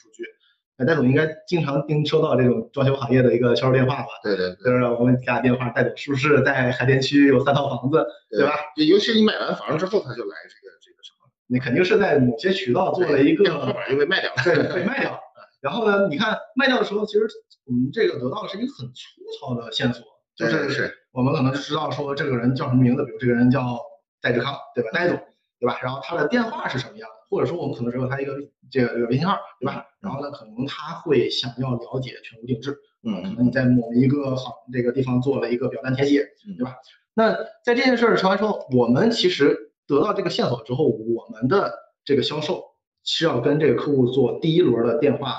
[0.81, 4.07] 哎，戴总应该经常听收到这种装修行业的一个销售电话吧？
[4.23, 8.53] 对对对就是我们给他电话，戴总是不是在海淀区有三套房子，对吧？？
[8.75, 14.43] 就尤其你买完房之后，他就来这个这个什么，你肯定是在某些渠道做了一个电话号码就被卖掉了。
[14.43, 15.19] 对，被 卖掉了。
[15.61, 17.27] 然后呢，你看卖掉的时候，其实
[17.65, 20.03] 我们这个得到的是一个很粗糙的线索，
[20.35, 23.79] 就是是我们可能就知道说这个人叫什么名字，比如这个人叫
[24.19, 24.89] 戴志康，对吧？
[24.91, 25.19] 戴总，
[25.59, 25.77] 对吧？
[25.83, 28.35] 然后他的电话是什么样的，或者说我们可能只有他一个
[28.69, 29.85] 这个这个微信号，对吧？
[30.01, 36.75] 然后呢，可能他会想要了解全屋定制，嗯可能你在某一个行这个地方做了一个表单填写，嗯对吧？
[37.13, 42.65] 那在这件事儿上来说，我们其实得到这个线索之后，我们的这个销售
[43.05, 45.29] 是要跟这个客户做第一轮的电话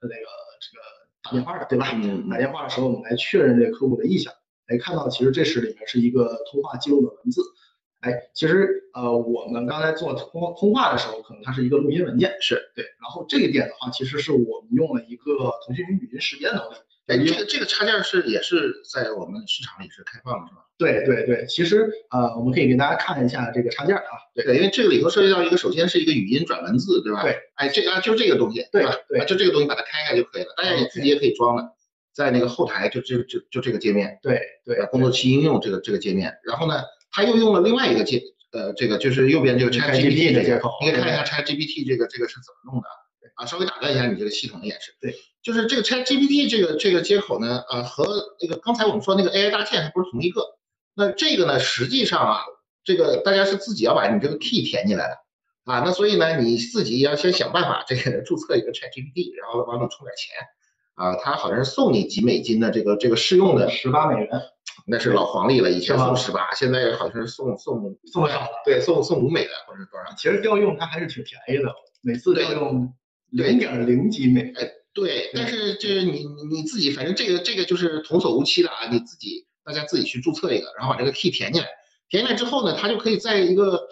[0.00, 0.26] 的那个
[0.60, 0.82] 这个
[1.24, 1.90] 打电话的，对吧？
[1.94, 4.32] 嗯打电话的时候，我们来确认这个客户的意向。
[4.68, 7.42] 哎，看到其实这是里面是一个通话记录的文字。
[8.00, 12.84] 哎，其实呃，我们刚才做通通话的时候，可能它是一个录音文件，是对。
[13.00, 20.62] 然后这一点的话，其实是我们用了一个腾讯云语音识别能力哎，这个这个插件是也是在我们市场里是开放的，是吧？
[20.78, 24.02] 对对对，其实呃，我们可以给大家看一下这个插件啊。
[24.32, 27.22] 对，因为这个里头涉及到一个，首先是一个语音转文字，对吧？
[27.22, 27.36] 对。
[27.56, 28.94] 哎，这啊就这个东西，对吧？
[29.08, 31.68] 对，就这个东西把它开开就可以了，大家也自己也可以装的，
[32.14, 34.18] 在那个后台就就就就这个界面。
[34.22, 34.86] 对对。
[34.86, 42.88] 工作期应用这个这个界面，然后呢，它又用了另外一个接，呃，这个就是右边这个 ChatGPT 的接口，你可以看一下 ChatGPT 这个这个是怎么弄的。
[43.36, 44.92] 啊，稍微打断一下你这个系统的演示。
[45.00, 50.42] 对，就是这个 ChatGPT 这个这个接口呢，呃，和那个刚才我们说那个 AI 搭建还不是同一个。
[50.94, 52.40] 那这个呢，实际上啊，
[52.84, 55.80] 这个大家是自己要把你这个 key 填进来的啊。
[55.86, 60.36] 那所以呢，你自己要先想办法这个注册一个 ChatGPT，然后往里充点钱
[60.94, 61.16] 啊。
[61.16, 64.28] 他好像是送你几美金的这个这个试用的十八美元，
[64.86, 70.14] 那是老黄历了，以前送十八，现在好像是送送送少了，对，送送五美元或者多少。
[70.16, 71.72] 其实调用它还是挺便宜的，
[72.02, 72.92] 每次调用。
[73.32, 81.68] 零点零几美，哎，对，但是就是你你自己，反正这个这个就是童叟无欺的啊，你自己大家自己去注册一个，然后把这个 key 填进来，
[82.08, 83.86] 填进来之后呢，它就可以在一个，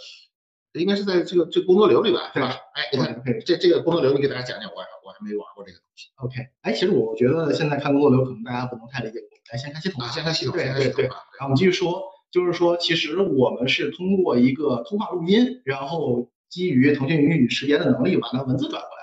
[0.72, 2.58] 应该是在这个这工作流里吧，对吧？
[2.74, 6.08] 哎，你看这这个工作流，你给大家讲讲，我我还没玩过这个东西。
[6.16, 9.18] OK，哎，其实我觉得现在看工作流可能大家不能太理解，
[9.52, 11.04] 来先看系统啊，先看系统，对对对。
[11.06, 18.98] 然后我们继续说，就是说其实我们是通过一个通话录音，然后基于腾讯语语识别的能力，把它文字转过来。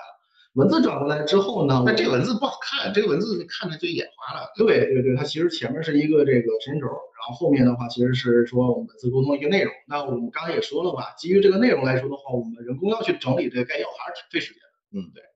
[0.54, 1.82] 文字转过来之后呢？
[1.84, 4.50] 那这个文字不好看，这个文字看着就眼花了。
[4.56, 9.70] 对对对，它其实前面是一个这个时间轴，然后后面的话其实是说我们文字沟通一个内容。
[9.86, 14.98] 那我们刚才也说了吧，基于这个内容来说的话，我们人工要去整理这个概要还是挺费时间的。
[14.98, 15.35] 嗯，对对。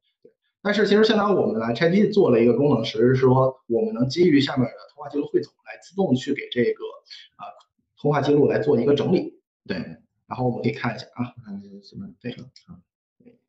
[0.62, 6.84] 但是其实现在我们来拆机做了一个功能，实是说我们能基于下面的通话记录汇总来自动去给这个
[7.36, 7.44] 啊
[8.00, 9.40] 通话记录来做一个整理。
[9.66, 9.76] 对，
[10.26, 12.08] 然后我们可以看一下啊，看这个什么？
[12.20, 12.80] 对，啊。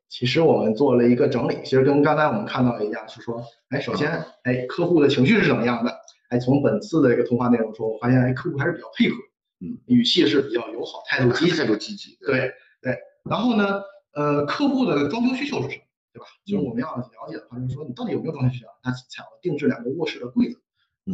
[0.08, 5.98] 其实我们做了一个整理，其实跟刚才我们看到的一样，是说，哎，首先，哎，客户的情绪是怎么样的？
[6.28, 9.16] 哎，从本次的一个通话内容说，我发现，哎，客户还是比较配合，
[9.62, 12.98] 嗯，语气是比较友好，态度积极，态度积极，对对。
[13.24, 13.82] 然后呢，
[14.14, 15.84] 呃，客户的装修需求是什么？
[16.14, 16.26] 对吧？
[16.46, 18.68] 就是我们要了解的话，就是说你到底有没有装修需求？
[18.84, 20.62] 他想要定制两个卧室的柜子。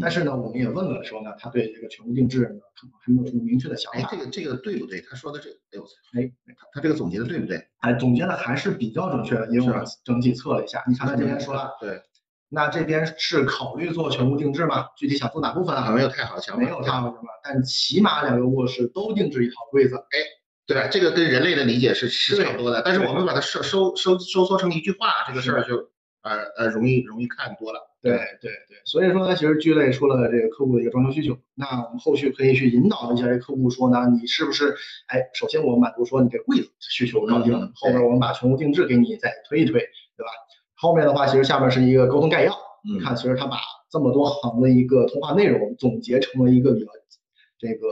[0.02, 4.00] 但是呢，我们也问了，说呢，他对这个全屋定制呢，可能还没有什么明确的想法。
[4.00, 5.00] 哎，这个这个对不对？
[5.02, 6.30] 他说的这，哎我操，哎，
[6.60, 7.66] 他他这个总结的对不对？
[7.80, 10.84] 哎，总结的还是比较准确的，因为我整体测了一下。
[10.88, 12.02] 你看他这边说了，对，
[12.50, 14.88] 那这边是考虑做全屋定制吗？
[14.98, 15.90] 具体想做哪部分啊？
[15.92, 17.30] 没有太好的想法，没有太好的想法。
[17.42, 19.96] 但起码两个卧室都定制一套柜子。
[19.96, 20.20] 哎，
[20.68, 20.88] 对吧？
[20.92, 25.78] 这个跟人类的理解是是差不多的，但是我们把它收收收收缩成一句话，这个事儿就
[26.22, 27.80] 呃呃容易容易看多了。
[28.00, 34.76] 对对对，所以说呢，其实聚类出了这个客户的一个装修需求，那我们后续可以去引导一下这客户说呢，你是不是
[35.08, 40.30] 哎，首先我们满足说你这柜子需求搞定了，后面我们把全屋定制给你再推一推，对吧？
[40.76, 42.54] 后面的话，其实下面是一个沟通概要，
[42.84, 43.58] 你看，其实他把
[43.90, 46.92] 这么多行的一个通话内容总结成了一个比较
[47.58, 47.88] 这个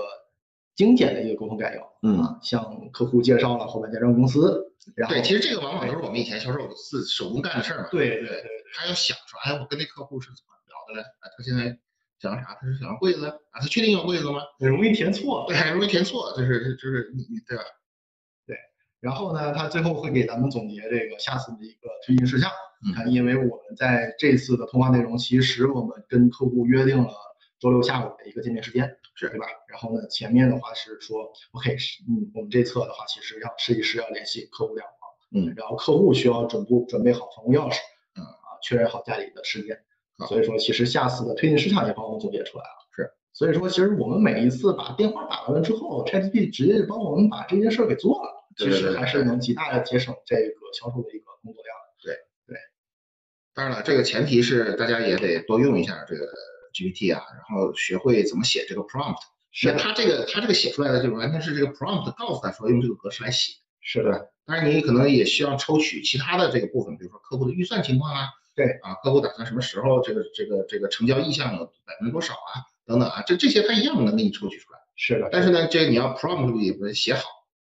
[0.76, 8.52] 精简的一个沟通概要，嗯，向客户介绍了后半家装公司，然后对，其实这个往往都是我们以前销售是手工干的事儿嘛，对对对。
[8.76, 11.08] 他要想说，哎，我跟那客户是怎么聊的嘞？
[11.22, 11.78] 哎，他现在
[12.20, 12.58] 想要啥？
[12.60, 13.34] 他是想要柜子啊？
[13.54, 14.42] 他确定要柜子吗？
[14.60, 17.64] 很容易填错，对，很容易填错，就是就是你你对吧？
[18.46, 18.58] 对。
[19.00, 22.52] 然后呢，他最后会给咱们总结这个下次的一个推进事项。
[22.86, 27.14] 你看，因为我们在这次的通话内容，其实我们跟客户约定了
[27.60, 29.48] 周六下午的一个见面时间，是对吧？
[29.68, 31.76] 然后呢，前面的话是说，OK，
[32.08, 37.78] 嗯，我们这侧的话，其实要设计师要联系客户两方，嗯，然后客户需要准备准备好房屋钥匙。
[38.18, 39.78] 嗯啊确认好家里的时间，
[40.28, 42.88] 所以说其实下次的推进市场也帮我们总结出来了。
[42.96, 51.76] 是，所以说其实我们每一次把电话打完了之后，ChatGPT 直接就帮我们把这件事儿给做了，其实还是能极大的节省这个销售的一个工作量。
[52.02, 52.16] 对
[52.48, 52.58] 对，
[53.54, 56.26] 当然了，这个前提是大家也得多用一下这个
[56.76, 59.22] GPT 啊，然后学会怎么写这个 prompt。
[59.52, 63.54] 是，他这个他这个写出来的就完全是这个 prompt 告诉他说用这个格式来写。
[63.80, 68.28] 是的，当然你可能也需要抽取其他的这个部分，比如说客户的预算情况啊。
[68.56, 72.64] 对啊，客户打算什么时候这个这个这个成交意向有百分之多少啊？
[72.86, 74.80] 等等啊，这这些他一样能给你抽取出来。
[74.96, 77.24] 是的，但是呢，这你要 prompt 也不写好。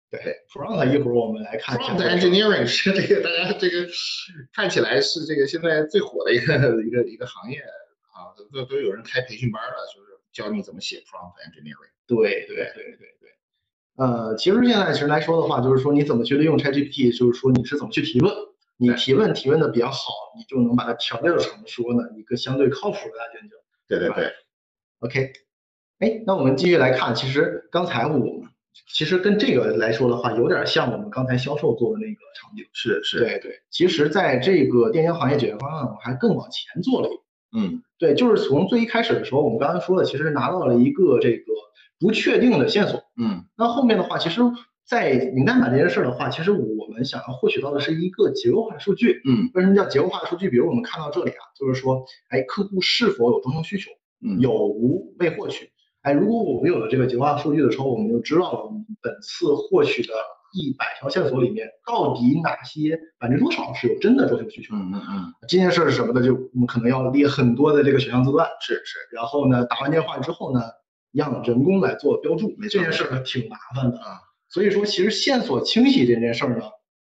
[0.10, 0.20] 对
[0.52, 1.78] ，prompt 一会儿我们来看。
[1.78, 3.88] prompt engineering 是这个大家这个
[4.54, 7.60] 看起来是这个现在最火的一个一个一个行业
[8.20, 11.92] 啊，都都有人开培训班了，就是教你怎么写 prompt engineering。
[12.06, 13.30] 对对对对对。
[13.96, 18.34] 呃，其实现在其实来说的话，就是说你怎么去利用 ChatGPT，就是说你是怎么去提问。
[18.82, 23.58] 你提问提问的比较好，你就能把它调教成说呢一个相对靠谱的大研究。
[23.90, 24.32] 对对对
[25.00, 25.34] ，OK，
[26.00, 28.48] 哎，那我们继续来看，其实刚才我们
[28.88, 32.66] 其实跟这个来说的话，有点像我们刚才销售做的那个场景。
[32.72, 37.24] 是是，对对，其实在这个电商行业解决方案，我还更往前做了一步。
[37.52, 41.44] 嗯对，就是从最一开始的时候，我们刚才说的，其实拿到了一个这个
[42.00, 43.02] 不确定的线索。
[43.18, 44.42] 嗯那后面的话，其实，
[44.88, 49.22] 在零代码这件事儿的话，其实我们想要获取到的是一个结构化的数据。
[49.26, 50.50] 嗯为什么叫结构化的数据？
[50.50, 53.92] 比如我们看到这里啊，就是说，哎，客户是否有装修需求，
[54.26, 55.70] 嗯有无被获取。
[56.02, 60.14] 哎，如果我们有了这个结构化数据的时候，我们就知道了我们本次获取的
[60.54, 64.76] 一百条线索里面，到底哪些百分之多少是有真的装修需求。
[64.76, 66.26] 嗯嗯嗯，这件事儿是什么呢？
[66.26, 70.62] 就我们可能要列很多的这个选项字段，是是，然后呢，打完电话之后呢，
[71.12, 74.20] 让人工来做标注，这件事儿挺麻烦的啊。
[74.50, 76.66] 所以说，其实线索清洗这件事儿呢，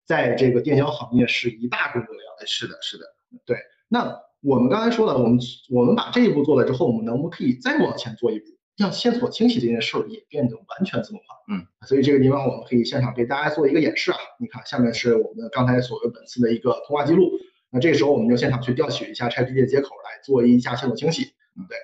[0.06, 2.24] 在这个电销行业是一大工作量。
[2.40, 3.04] 哎是的是的，
[3.44, 3.56] 对
[3.88, 5.38] 那我们刚才说了，我们
[5.70, 8.46] 我们把这一步做了之后，我们能不能可以再往前做一步，
[8.80, 11.36] 让线索清洗这件事儿也变得完全自动化？
[11.52, 14.16] 嗯，所以这个地方我们可以现场给大家做一个演示啊。
[14.38, 17.30] 你看，下面是我们刚才所谓本次的一个通话记录。
[17.68, 21.34] 那这个时候我们就现场去调取一下 ChatGPT 的接口来做一下线索清洗。
[21.58, 21.76] 嗯对，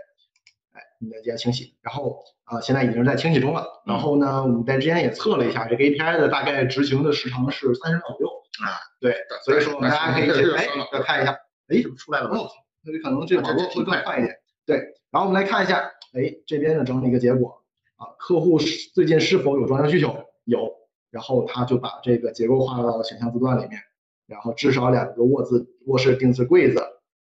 [0.73, 3.67] 哎，你的接清洗，然后啊、呃现在已经在清洗中了。
[3.85, 8.29] 然后呢，我们在之前也测了一下，这个 API 的大概执行的时长是三十秒左右
[8.65, 8.81] 啊。
[9.01, 11.33] 对，所以说我们大家可以去哎再看一下，
[11.69, 12.39] 哎，怎么出来了吗？
[12.39, 12.49] 哦，
[12.83, 14.35] 那就可能这个啊网络会更快一点。
[14.65, 14.79] 对，
[15.11, 17.63] 然后我们来看一下，哎，这边呢整理一个结果
[17.97, 20.17] 啊，客户是最近是否有装修需求？
[20.45, 20.73] 有，
[21.11, 23.79] 然后他就把这个结构化到选项字段里面，
[24.27, 26.83] 然后至少两个卧字卧室定制柜子，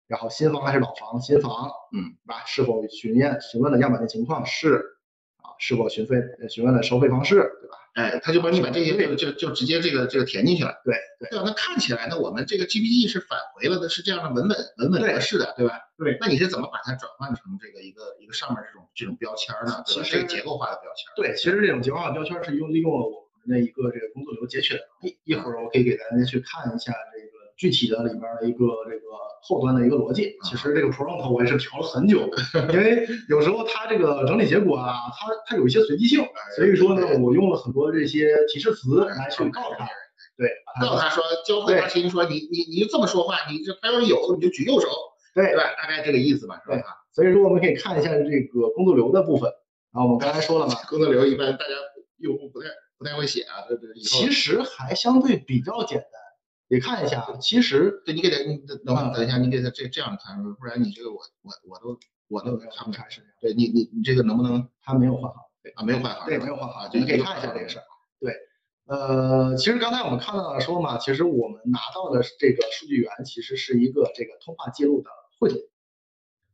[0.07, 1.19] 然后新房还是老房？
[1.19, 2.43] 新房，嗯，对吧？
[2.45, 4.75] 是否询验询问的样板间情况是
[5.37, 5.57] 啊？
[5.57, 7.77] 是否询费呃询问的收费方式，对吧？
[7.95, 10.81] 哎，他就帮你把这些就就就直接这个这个填进去了。
[10.83, 11.45] 对对对吧？
[11.47, 15.79] 那看起来呢，我们这个 GPT 是返回了的是这样的文本文本格式的，对吧？
[15.97, 16.17] 对。
[16.19, 19.81] 那你是怎么把它转换成这个一个一个上面这种这种标签呢？
[19.87, 20.03] 对吧？
[20.03, 21.07] 其实这个结构化的标签。
[21.15, 24.81] 对，其实这种结构化标签是用利用了我们的一个这个工作流截取的。
[25.01, 29.05] 能力一会儿我可以给大家去看一下这个具体的里边的一个这个
[29.41, 30.35] 后端的一个逻辑。
[30.43, 32.19] 其实这个 prompt 我也是调了很久，
[32.73, 36.25] 因为有时候它这个整理结果啊，它它有一些随机性，
[36.55, 39.87] 所以说呢，我用了很多这些提示词来去告诉他，
[40.37, 40.49] 对，
[40.81, 44.87] 告诉他说，教会他听说你你你就这么说话，你这他要是有你就举右手，
[45.33, 45.63] 对对吧？
[45.77, 46.83] 大概这个意思吧，是吧？
[47.13, 49.49] 所以说我们可以看一下这个工作流的部分。
[49.91, 51.71] 啊我们刚才说了嘛， 工作流一般大家
[52.17, 56.24] 用户不太不太会写啊，这这其实还相对比较简单。
[56.67, 63.07] 你看一下，啊，其实对你给他，你等等等一下，你给他这这样看，不然你这个我我我都我都看不出来。
[63.39, 65.41] 对你你你这个能不能他没有换好。
[65.75, 66.27] 啊没有换好？
[66.27, 67.83] 对，没有换好，啊，我们可以看一下这个事儿。
[68.19, 68.35] 对，
[68.85, 75.09] 呃，其实刚才我们看到了说嘛，其实我们拿到的这个数据源其实是一个这个通话记录的
[75.39, 75.59] 汇总。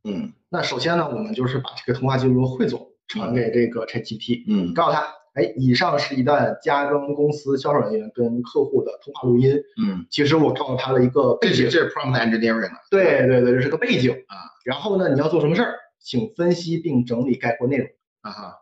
[0.04, 9.56] 嗯那首先呢，我们就是把这个通话记录的汇总传给这个 ChatGPT，嗯告诉他，哎，以上是一段家装公司销售人员跟客户的通话录音。
[9.82, 12.78] 嗯，其实我告诉他了一个背景，这是 prompt engineering 了。
[12.90, 14.36] 对对对，这是个背景啊。
[14.64, 15.74] 然后呢，你要做什么事儿？
[15.98, 17.88] 请分析并整理概括内容。
[18.20, 18.58] 啊哈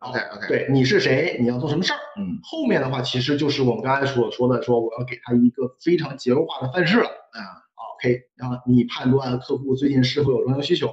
[0.00, 1.38] ，OK OK，，对，你是谁？
[1.40, 1.98] 你要做什么事儿？
[2.18, 7.06] 嗯后面的话其实就是我们刚才所说的，说我要给他一个非常结构化的范式了。
[7.06, 7.40] 啊
[7.96, 10.92] OK，然后你判断客户最近是否有装修需求，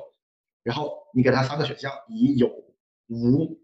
[0.63, 2.49] 然后你给他三个选项，以有、
[3.07, 3.57] 无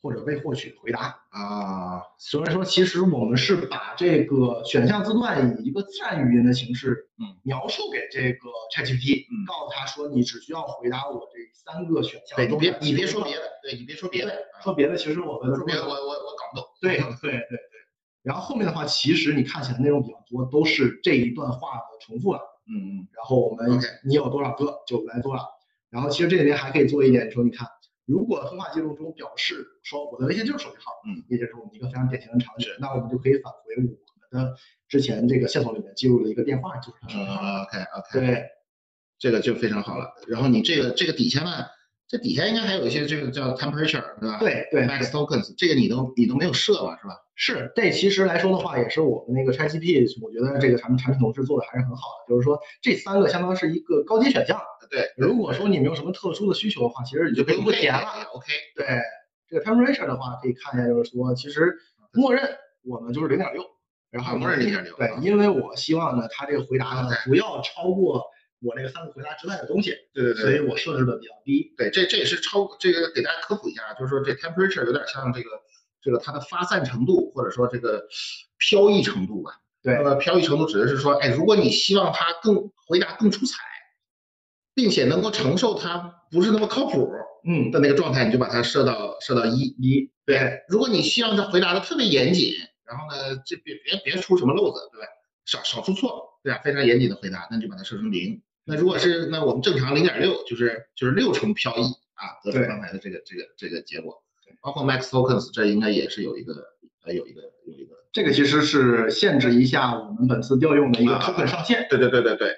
[0.00, 1.20] 或者未获取回答。
[1.30, 12.36] 啊，所以说，其实我们是把这个选项字段以一个自然语音的形式，嗯，描述给这个 ChatGPT，嗯告诉他说，你只需要回答我这三个选项。
[12.36, 16.66] 对你别你别说别的，对你别说别的，啊说别的，其实我们说别的我我我搞不懂。
[16.80, 17.58] 对对对对。
[18.22, 22.40] 然后后面的话，其实你看起来内容比较多，都是这一段话的重复了。
[22.68, 25.48] 嗯嗯然后我们你有多少个就来多少。
[25.88, 27.66] 然后其实这里面还可以做一点，说你看，
[28.10, 34.56] 如果通话记录中表示说我的微信就是手机号，嗯，也就是我们一个非常典型的场景，那我们就可以返回我们的
[34.88, 37.40] 之前这个线索里面记录的一个电话，就是他手机号。
[37.40, 38.44] 嗯，OK OK，对，
[39.18, 40.12] 这个就非常好了。
[40.26, 41.66] 然后你这个这个底下呢，
[42.10, 44.38] 这底下应该还有一些这个叫 temperature，对吧？
[44.40, 47.14] 对对，max tokens，这个你都你都没有设吧，是吧？
[47.36, 54.60] 是，这其实来说的话，也是我们那个 ChatGPT，我觉得这个产品产品同事做的还是很好的，就是说这三个相当是一个高阶选项。
[54.90, 58.24] 对，如果说你没有什么特殊的需求的话，其实你就可以不填了。
[58.34, 58.84] OK，对，
[59.48, 61.76] 这个 temperature 的话，可以看一下，就是说，其实
[62.12, 62.42] 默认
[62.82, 63.62] 我们就是零点六，
[64.10, 68.24] 然后啊默认零点六对啊，因为我希望呢，它这个回答呢不要超过
[68.62, 71.72] 我那个三个回答之外的东西，对对对所以，我设置的比较低。
[71.76, 75.50] 对，这这也是超这个给大家科普一下，就是说这 temperature 有点像这个
[76.02, 78.06] 这个它的发散程度，或者说这个
[78.58, 79.52] 飘逸程度吧。
[79.82, 83.56] 对那么飘逸程度指的是说，哎，如果你希望它更回答更出彩，
[84.74, 87.10] 并且能够承受它不是那么靠谱
[87.46, 89.60] 嗯，的那个状态，你就把它设到设到一。
[89.78, 92.52] 一，对，如果你希望它回答的特别严谨，
[92.84, 95.06] 然后呢，这别别别出什么漏子，对吧？
[95.46, 96.60] 少少出错，对吧？
[96.62, 98.42] 非常严谨的回答，那你就把它设成零。
[98.64, 101.82] 那如果是那我们正常零点六，就是就是六重漂移
[102.14, 104.22] 啊，得出刚才的这个这个这个结果。
[104.62, 106.52] 包括 Max Tokens，这应该也是有一个
[107.04, 107.94] 呃有一个有一个。
[108.12, 111.86] 这个其实是限制一下我们本次调用的一个啊 token 上限。
[111.88, 112.50] 对对对对对，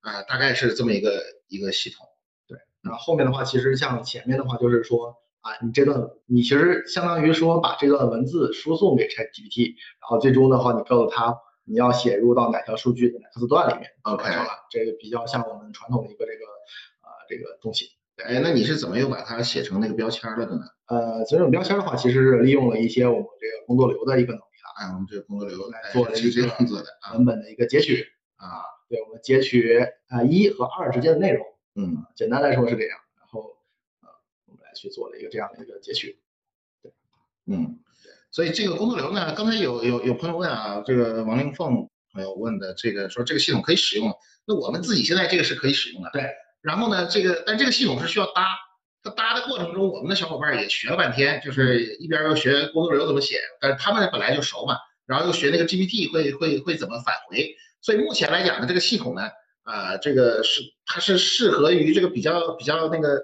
[0.00, 2.06] 啊，大概是这么一个一个系统。
[2.48, 14.50] 对然后后面的话，其实像前面的话，就是说啊，你这段你其实相当于说把这段文字输送给 ChatGPT，然后最终的话，你告诉他你要写入到哪条数据的哪个字段里面 OK 完成了。
[14.70, 16.44] 这个比较像我们传统的一个这个
[17.02, 17.90] 呃这个东西。
[18.16, 20.62] 哎，那你是怎么又把它写成那个标签了的呢？
[20.86, 24.44] 呃，这种标签的话，其实是利用了一些我们这个工作流的一个能力
[24.76, 28.06] 啊，我们这个工作流来做了一个样子的啊文本的一个截取
[28.36, 31.44] 啊，对，我们截取啊一和二之间的内容，
[31.74, 32.98] 嗯简单来说是这样。
[33.18, 33.56] 然后
[34.02, 34.08] 呃，
[34.46, 36.20] 我们来去做了一个这样的一个截取。
[36.82, 36.92] 对
[37.46, 37.80] 嗯，
[38.34, 44.12] 所以这个工作流呢，刚才有有有朋友问啊，这个王令凤朋友问的这个说这个系统可以使用，
[44.44, 46.10] 那我们自己现在这个是可以使用的。
[46.12, 46.28] 对。
[46.60, 48.44] 然后呢，这个但这个系统是需要搭，
[49.04, 59.22] 它搭的过程中，我们的小伙伴也学了半天，就是一边要学工作流怎么写，但是他们本来就熟嘛，然后又学那个 GPT 会会会怎么返回，所以目前来讲呢，这个系统呢，
[59.62, 63.22] 啊、这个是它是适合于这个比较比较那个，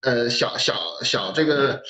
[0.00, 1.82] 呃小小小这个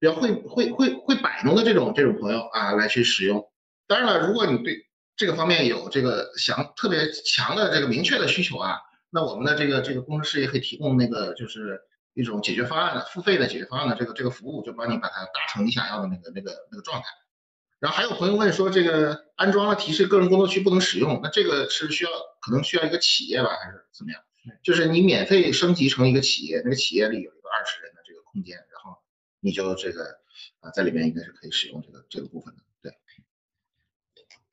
[0.00, 3.44] 比较会会会会摆弄的这种这种朋友啊来去使用。
[3.86, 4.86] 当然了，如果你对
[5.16, 8.78] 这个方面有这个想特别强的这个明确的需求啊，
[9.10, 11.80] 那我们的这个这个工程师也可以提供那个就是
[12.14, 17.06] 一种解决方案的付费的解决方案的这个这个服务，就帮你把它达成你想要的那个那个那个状态。
[17.80, 24.20] 然后还有朋友问说，这个安装了提示个人工作区不能使用，那这个是需要可能需要一个企业吧，还是怎么样？
[24.62, 28.56] 就是你免费升级成一个企业，那个企业里有一个二十人的这个空间，
[29.40, 30.04] 你就这个
[30.60, 32.62] 啊在里面应该是可以使用这个这个部分的。
[32.82, 32.92] 对，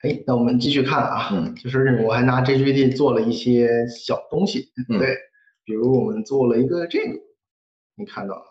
[0.02, 5.18] 哎，那我们继续看啊，嗯就是我还拿 GPT 做了一些小东西，嗯对，
[5.64, 7.20] 比如我们做了一个这个，
[7.96, 8.44] 你看到了，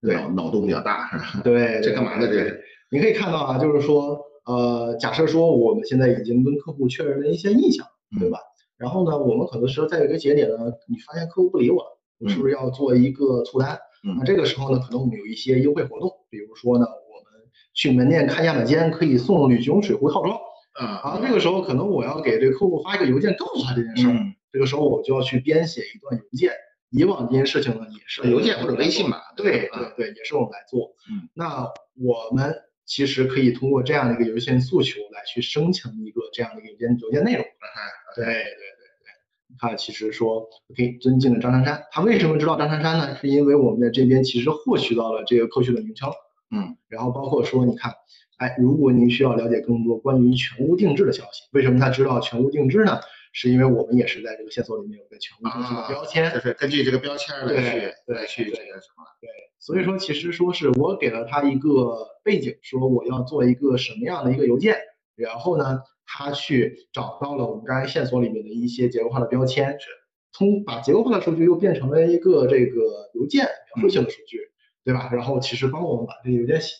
[0.00, 1.42] 对脑脑洞比较大，是吧？
[1.42, 2.64] 对，这干嘛呢这是？
[2.90, 7.86] 你可以看到啊，就是说，呃，假设说我们现在已经跟客户确认了一些意向，
[8.18, 8.38] 对吧？
[8.76, 13.78] 然后呢，我们很多时候在有一个节点呢，你发现客户不理我了，我是不是要做一个促单？
[14.04, 20.38] 嗯那这个时候呢，可能我们有一些优惠活动，比如说呢，我们去门店看样板间可以送旅行水壶套装。
[20.74, 24.12] 啊啊，这个时候可能我要给这个客户发一个邮件，告诉他这件事儿。
[24.12, 26.52] 嗯，这个时候我就要去编写一段邮件。
[26.90, 30.94] 以往这件事情呢，也是邮件或者微信吧对啊对对，也是我们来做。
[31.10, 31.68] 嗯，那
[32.00, 32.54] 我们
[32.86, 37.44] 其实可以通过这样的一个邮件诉求来去生成一个这样的一个邮件邮件内容。
[38.16, 38.42] 对对对
[39.48, 43.16] 对，你看，其实说 OK，尊敬的张珊珊，他为什么知道张珊珊呢？
[43.16, 46.10] 是因为我们在这边其实获取到了这个扣序的名称。
[46.50, 47.92] 嗯，然后包括说，你看，
[48.36, 53.00] 哎，如果您需要了解更多关于全屋定制的消息，为什么他知道全屋定制呢？
[53.30, 59.04] 是因为我们也是在这个线索里面有个全屋定制的标签，就是根据这个标签来对去对来去对这个什么。
[59.20, 59.28] 对
[59.60, 64.78] 所以说其实说是我给了他一个背景，说我要做一个什么样的一个邮件，
[65.14, 65.80] 然后呢，
[66.10, 69.86] 他去找到了我们刚才线索里面的一些结构化的标签，是
[70.32, 73.46] 通把结构化的数据又变成了一个这个邮件
[73.76, 74.40] 描述性的数据，
[74.84, 75.10] 对吧？
[75.12, 76.76] 然后其实帮我们把这个邮件写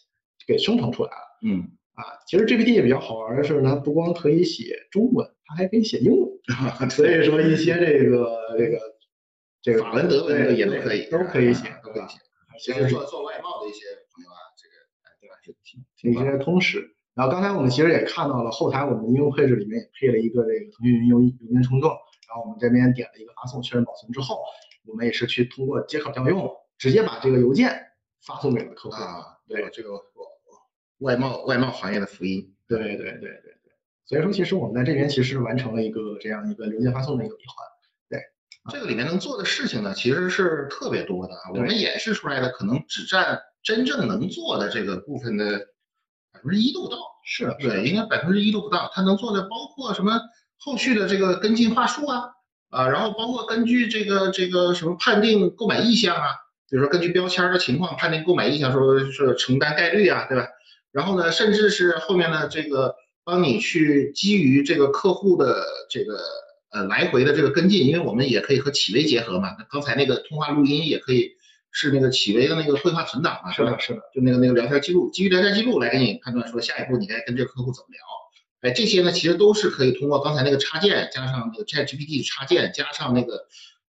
[0.47, 1.39] 给生成出来了。
[1.45, 6.91] 嗯，啊，其实 GPT 也比较好玩的是，它不光可以写中文，它还可以写英文。
[6.91, 8.81] 所以说一些这个这个
[9.61, 12.19] 这个法文、德文的也都可以，都可以写，都可以写。
[12.59, 14.75] 其实做做外贸的一些朋友啊，这个
[15.05, 16.97] 哎对吧，就挺挺一些通识。
[17.19, 21.93] 然后刚才我们其实也看到了，后台我们的应用配置里面也配了一个这个腾讯云邮邮件冲撞，
[22.29, 24.39] 然后我们这边点了一个发送确认保存之后，
[24.87, 26.49] 我们也是去通过接口调用，
[26.79, 27.77] 直接把这个邮件
[28.25, 28.95] 发送给了客户。
[29.03, 30.01] 啊，对这个我
[30.99, 32.55] 外贸外贸行业的福音。
[32.69, 33.73] 对对对对对。
[34.07, 37.67] 所以说，其实我们在这边其实完成了一个这样一个邮件发送的一个闭环。
[38.71, 41.51] 这个里面能做的事情呢，其实是特别多的啊。
[41.55, 45.69] 我们演示出来的可能只占真正能做的这个部分的
[46.39, 46.97] 百分之一都不到。
[47.25, 48.91] 是，对，应该百分之一都不到。
[48.95, 50.19] 它能做的包括什么
[50.57, 52.25] 后续的这个跟进话术啊，
[52.71, 56.29] 啊，然后包括根据这个这个什么判定购买意向啊，
[56.71, 60.47] 比如说根据标签的情况判定购买意向，说说承担概率啊，对吧？
[60.91, 66.19] 然后呢，甚至是后面的这个帮你去基于这个客户的这个
[66.71, 69.51] 呃来回的这个跟进，因为我们也可以和企微结合嘛。
[69.59, 71.33] 那刚才那个通话录音也可以
[71.71, 78.01] 是那个企微的那个绘画存档嘛，是的，是的，就那个那个聊天记录，基于聊天记录来给你判断说下一步你该跟这个客户怎么聊。
[78.61, 83.47] 哎，这些呢其实都是可以通过刚才那个插件，加上那个 ChatGPT 插件，加上那个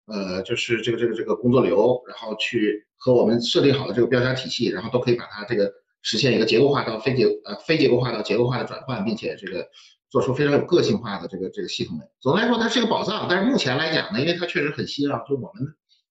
[0.05, 5.69] 呃就是这个这个这个工作流，然后去和我们设定好的这个标签体系，然后都可以把它这个
[6.01, 9.67] 实现一个结构化到非结呃非结构化到结构化的转换，并且这个
[10.09, 12.07] 做出非常有个性化的这个这个系统来。
[12.21, 15.75] 总的来说，它是一个宝藏，但是目前来讲呢，因为它确实很新啊，就我们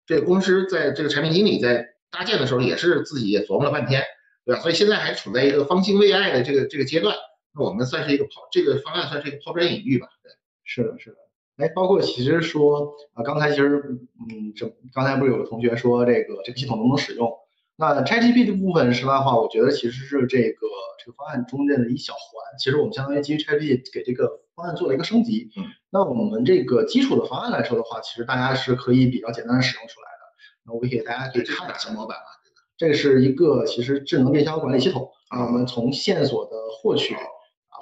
[0.07, 4.03] 这个公司在这个产品经理在搭建的时候，也是自己也琢磨了半天，
[4.45, 4.61] 对吧？
[4.61, 7.17] 所以现在还处在一个方兴未艾的这个这个阶段。
[7.55, 10.09] 那我们算是一个抛这个方案算是一个抛砖引玉吧。
[10.23, 10.33] 对，
[10.65, 11.17] 是的，是的。
[11.57, 13.81] 哎，包括其实说啊，刚才其实
[14.29, 17.33] 嗯，这刚才不是有个同学说这个这个系统能不能使用？
[17.77, 20.67] 那 ChatGPT 的部分，实话话，我觉得其实是这个
[20.99, 22.59] 这个方案中间的一小环。
[22.59, 25.51] 其实我们相当于基于 ChatGPT 给这个方案做了一个升级。
[25.57, 25.65] 嗯。
[25.91, 30.21] 那我们这个基础的方案来说的话，其实大家是可以比较简单的使用出来的。
[30.67, 32.29] 那我给大家可以看一下模板啊，
[32.77, 35.45] 这是一个其实智能电销管理系统啊。
[35.47, 37.21] 我们从线索的获取啊，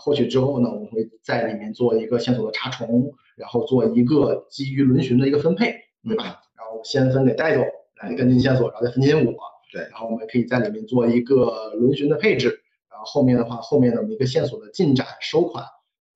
[0.01, 3.14] 获取之后呢，我们会在里面做一个线索的查重。
[3.35, 5.75] 然后做一个基于轮询的一个分配，
[6.07, 6.25] 对吧？
[6.55, 7.64] 然后先分给戴总
[7.97, 9.35] 来跟进线索，然后再分给我。
[9.73, 12.62] 对，然后我们可以在里面做一个轮询的配置。
[12.91, 15.64] 然后后面的话，后面的一个线索的进展、收款，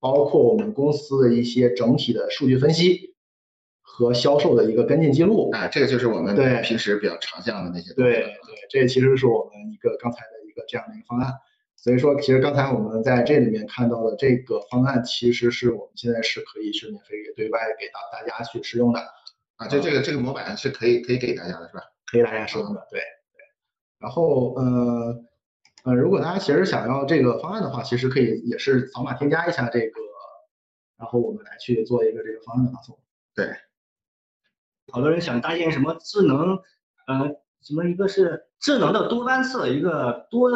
[0.01, 3.15] 包括我们公司的一些整体的数据分析
[3.81, 5.51] 和销售的一个跟进记录。
[5.51, 7.93] 啊，这个就是我们对平时比较常见的那些。
[7.95, 11.33] 对对，这其实是我们一个刚才的一个这样的一个方案。
[11.77, 19.01] 所以说，其实刚才我们在这里面看到的这个方案，其实是我们现在是可以是免费给对外给到大家去使用的
[19.57, 19.69] 啊。
[19.69, 21.83] 这这个这个模板是可以可以给大家的是吧？
[22.11, 23.05] 可以大家使用的，对对。
[24.01, 25.15] 然后呃
[25.87, 30.01] 呃，如果大家其实想要这个方案的话，其实可以也是扫码添加一下这个，
[30.99, 32.99] 然后我们来去做一个这个方案的发送。
[33.35, 33.55] 对。
[34.93, 36.59] 好多人想搭建什么智能，
[37.07, 40.51] 呃，什么一个是智能的多班次，一个多。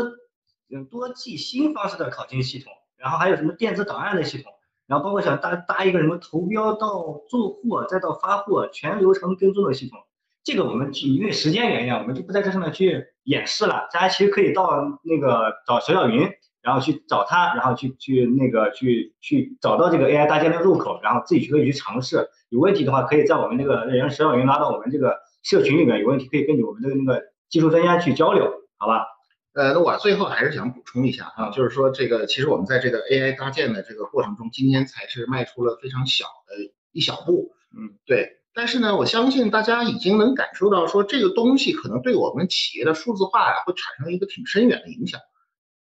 [0.73, 4.53] 嗯，多记新方式的考勤系统，然后还有什么电子档案的系统，
[4.87, 9.99] 然后包括想搭搭一个什么投标到做货再到发货全流程跟踪的系统，
[10.43, 13.89] 这个我们因为时间原因，我们就不在这上面去演示了。
[13.93, 16.29] 大家其实可以到那个找小小云，
[16.63, 22.29] 然后去找他，然后去去那个去去找到这个 AI 搭建的入口，然后自己去可以去尝试。
[22.49, 29.07] 有问题的话，可以在我们这个让小小云拉到我们这个社群里面，有问题可以跟我们的那个技术专家去交流，好吧？
[29.53, 38.40] 呃，那我最后还是想补充一下啊，就是说这个其实我们在这个 AI 搭建的这个过程中，今天才是迈出了非常小的一小步，嗯，对。
[38.53, 45.21] 但是呢，我相信大家已经能感受到，说这个东西可能对我们企业的数字化呀，会产生一个挺深远的影响。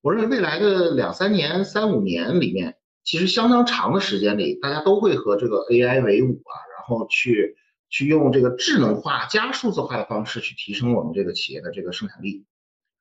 [0.01, 7.55] 我认为未来的两三年、三五年里面，其实相当长的时间里，大家都会和这个 AI 为伍啊，然后去
[7.89, 12.45] 去用这个智能化加数字化的方式去提升我们这个企业的这个生产力。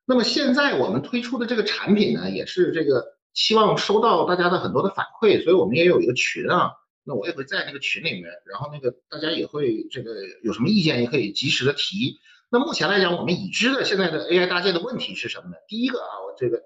[0.04, 3.04] 那么现在我们推出的这个产品呢，也是这个
[3.34, 6.70] 希望收到大家的很多的反馈，所以我们也有一个群啊，
[7.06, 12.18] 那我也会在那个群里面，然后那个大家也会这个有什么意见也可以及时的提。
[12.50, 15.56] 那目前来讲，我们已知的现在的 AI 搭建的问题是什么呢？
[15.68, 16.62] 第一个啊，我这个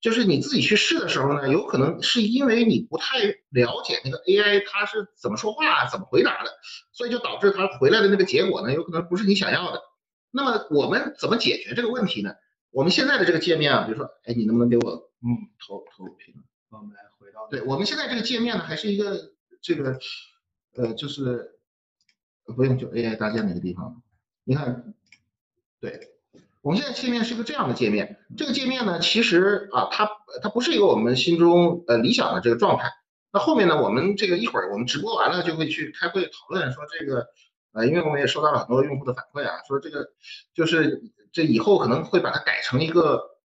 [0.00, 3.18] 就是你自己去试的时候呢，有可能是因为你不太
[3.48, 6.50] 了解那个 AI 它是怎么说话、怎么回答的，
[6.92, 9.82] 所以就导致它回来的那个结果呢，有可能不是你想要的。
[10.30, 12.34] 那么我们怎么解决这个问题呢？
[12.70, 16.34] 我们现在的这个界面啊，比如说，哎，你能不能给我嗯投投屏？
[16.68, 19.98] 我们来回到对，我们现在这个界面呢，还是一个这个
[20.76, 21.58] 呃，就是
[22.44, 24.02] 不用就 AI 搭建那个地方。
[24.44, 24.94] 你看，
[25.80, 26.14] 对，
[26.62, 28.18] 我们现在界面是一个这样的界面。
[28.36, 30.10] 这个界面呢，其实啊，它
[30.42, 32.90] 它不是一个我们心中呃理想的这个状态。
[33.32, 37.28] 那后面呢，我们这个一会儿我们直播完了就会去开会讨论说这个
[37.72, 40.12] 呃，因为我们也收到了很多用户的反馈啊，说这个
[40.54, 41.12] 就是。
[41.30, 43.36] 这以后可能会把它改成一个，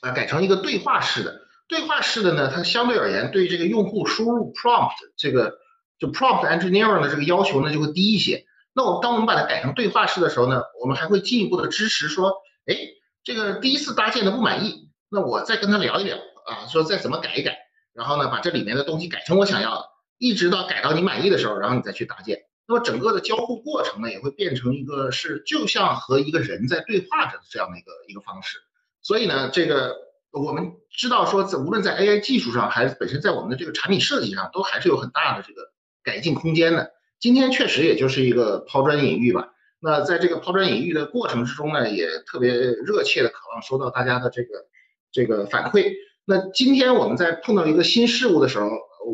[0.00, 1.42] 啊，改成一个对话式的。
[1.68, 5.58] 对话式的呢，它相对而言对这个用户输入 prompt 这个
[5.98, 8.44] 就 prompt engineering 的这个要求呢就会低一些。
[8.72, 12.32] 那我当我们把它改成对话式的时候呢，我们还会进一步的支持说，
[12.66, 12.76] 哎，
[13.22, 17.58] 这个第一次搭建的不满意，那我再跟他聊一聊啊，说再怎么改一改，
[17.92, 19.84] 然后呢把这里面的东西改成我想要的，
[20.18, 22.44] 一直到改到你满意的时候，然后你再去搭建。
[22.68, 28.58] 那么整个的交互过程呢，也会变成一个是就像和一个人在对话着的这样的一个一个方式。
[29.00, 29.96] 所以呢，这个
[30.30, 35.70] 我们知道说，在无论在 AI 技术上，还是本身在我们的这个产品设计上，都还是有很大的这个
[36.02, 36.92] 改进空间的。
[37.20, 39.48] 今天确实也就是一个抛砖引玉吧。
[39.78, 44.66] 那在这个抛砖引玉的过程之中呢，也特别热切的渴望收到大家的这个
[45.12, 45.92] 这个反馈。
[46.24, 48.68] 那今天我们在碰到一个新事物的时候。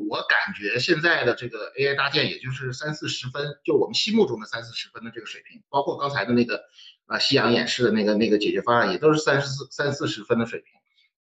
[0.09, 6.63] 我感觉现在的这个 AI 搭建，也就是三四十分，就我们心目中的三四十分的这个水平，包括刚才的那个
[7.07, 10.67] 啊夕阳演示的那个那个解决方案，也都是三十四三四十分的水平。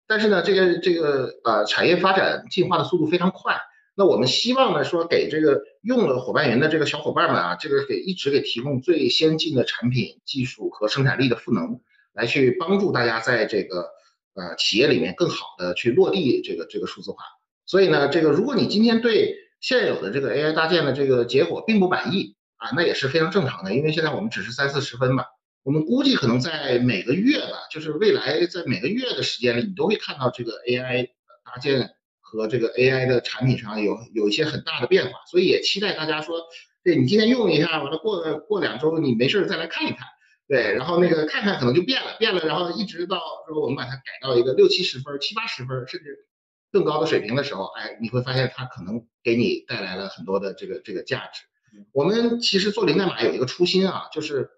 [0.07, 3.59] 但是呢，这个这个呃产业发展进化的速度非常快，
[3.95, 11.81] 那我们希望呢说给这个用了伙伴云的这个小伙伴们啊，这个给一直给提供最先进的产品技术和生产力的赋能，
[12.13, 13.89] 来去帮助大家在这个
[14.35, 17.19] 呃企业里面更好的去落地这个这个数字化。
[17.67, 25.25] 所以呢，这个如果你今天对现有的这个 AI 搭建的这个结果并不满意啊，那也是非常正常的，因为现在我们只是三四十分吧，
[25.65, 31.09] 我们估计可能在每个月吧，就是未来在每个月的时间里，你都会看到这个 AI
[31.45, 31.91] 搭建
[32.21, 36.41] 和这个 AI 的产品上有有一些很大的变化，所以也期待大家说，
[36.85, 40.07] 对你今天用一下，完了过过两周你没事再来看一看，
[40.47, 46.27] 对，然后那个看看可能就变了，变了，然后一直到说我们把它改到一个六七十分、七八十分，甚至。
[46.73, 51.45] 更高的水平的时候，哎，你会发现它可能给你带来了很多的这个这个价值。
[51.93, 54.51] 我们其实做零代码有一个初心啊，就是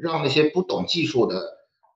[0.00, 1.42] 让那些不懂技术的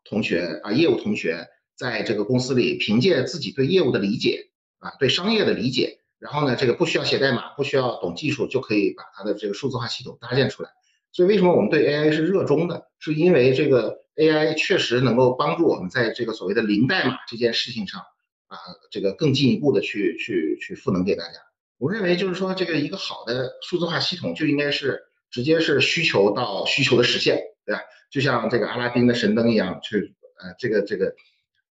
[0.04, 10.70] 同学啊，业务同学，在这个公司里凭借自己对业务的理解啊，对商业的理解，然后呢，这个不需要写代码，不需要懂技术，就可以把它的这个数字化系统搭建出来。
[11.12, 12.88] 所以为什么我们对 AI 是热衷的？
[12.98, 18.02] 是因为这个 AI 确实能够帮助我们在这个所谓的零代码这件事情上。
[18.48, 18.56] 啊，
[18.90, 21.34] 这个更进一步的去去去赋能给大家。
[21.76, 27.82] 我认为就是说，这个一个好的数字化系统就应该是直接是需求到需求的实现，对吧？
[28.10, 31.14] 就像这个阿拉丁的神灯一样，去呃这个这个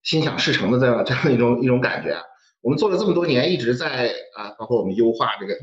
[0.02, 2.22] 心想事成的这样这样一种一种感觉啊。
[2.60, 5.54] 我们做了这么多年，一直在啊，包括我们优化这个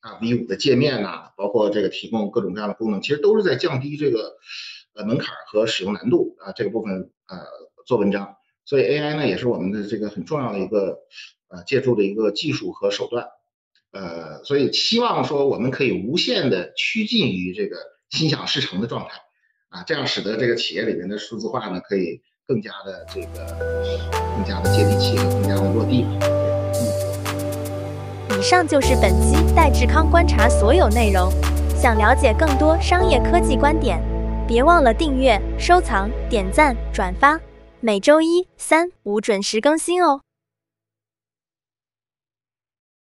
[0.00, 4.38] 啊 V 五的界面呐，包括这个提供各种各样的功能，其实都是在降低这个
[4.94, 7.36] 呃门槛和使用难度啊这个部分呃
[7.84, 8.36] 做文章。
[8.64, 11.00] 所以 AI 呢，也是我们的这个很重要的一个
[11.48, 13.26] 呃借助的一个技术和手段，
[13.90, 17.76] 呃，所以希望说我们可以无限的趋近于这个
[18.08, 19.20] 心想事成的状态，
[19.70, 23.46] 啊，这样使得这个企业里面的数字化呢，可以更加的这个
[24.36, 26.04] 更加的接地气，更加的落地。
[28.36, 31.30] 以上就是本期戴志康观察所有内容。
[31.76, 34.02] 想了解更多商业科技观点，
[34.46, 37.40] 别忘了订阅、收藏、点赞、转发。
[37.78, 40.22] 每周一、三、五准时更新哦。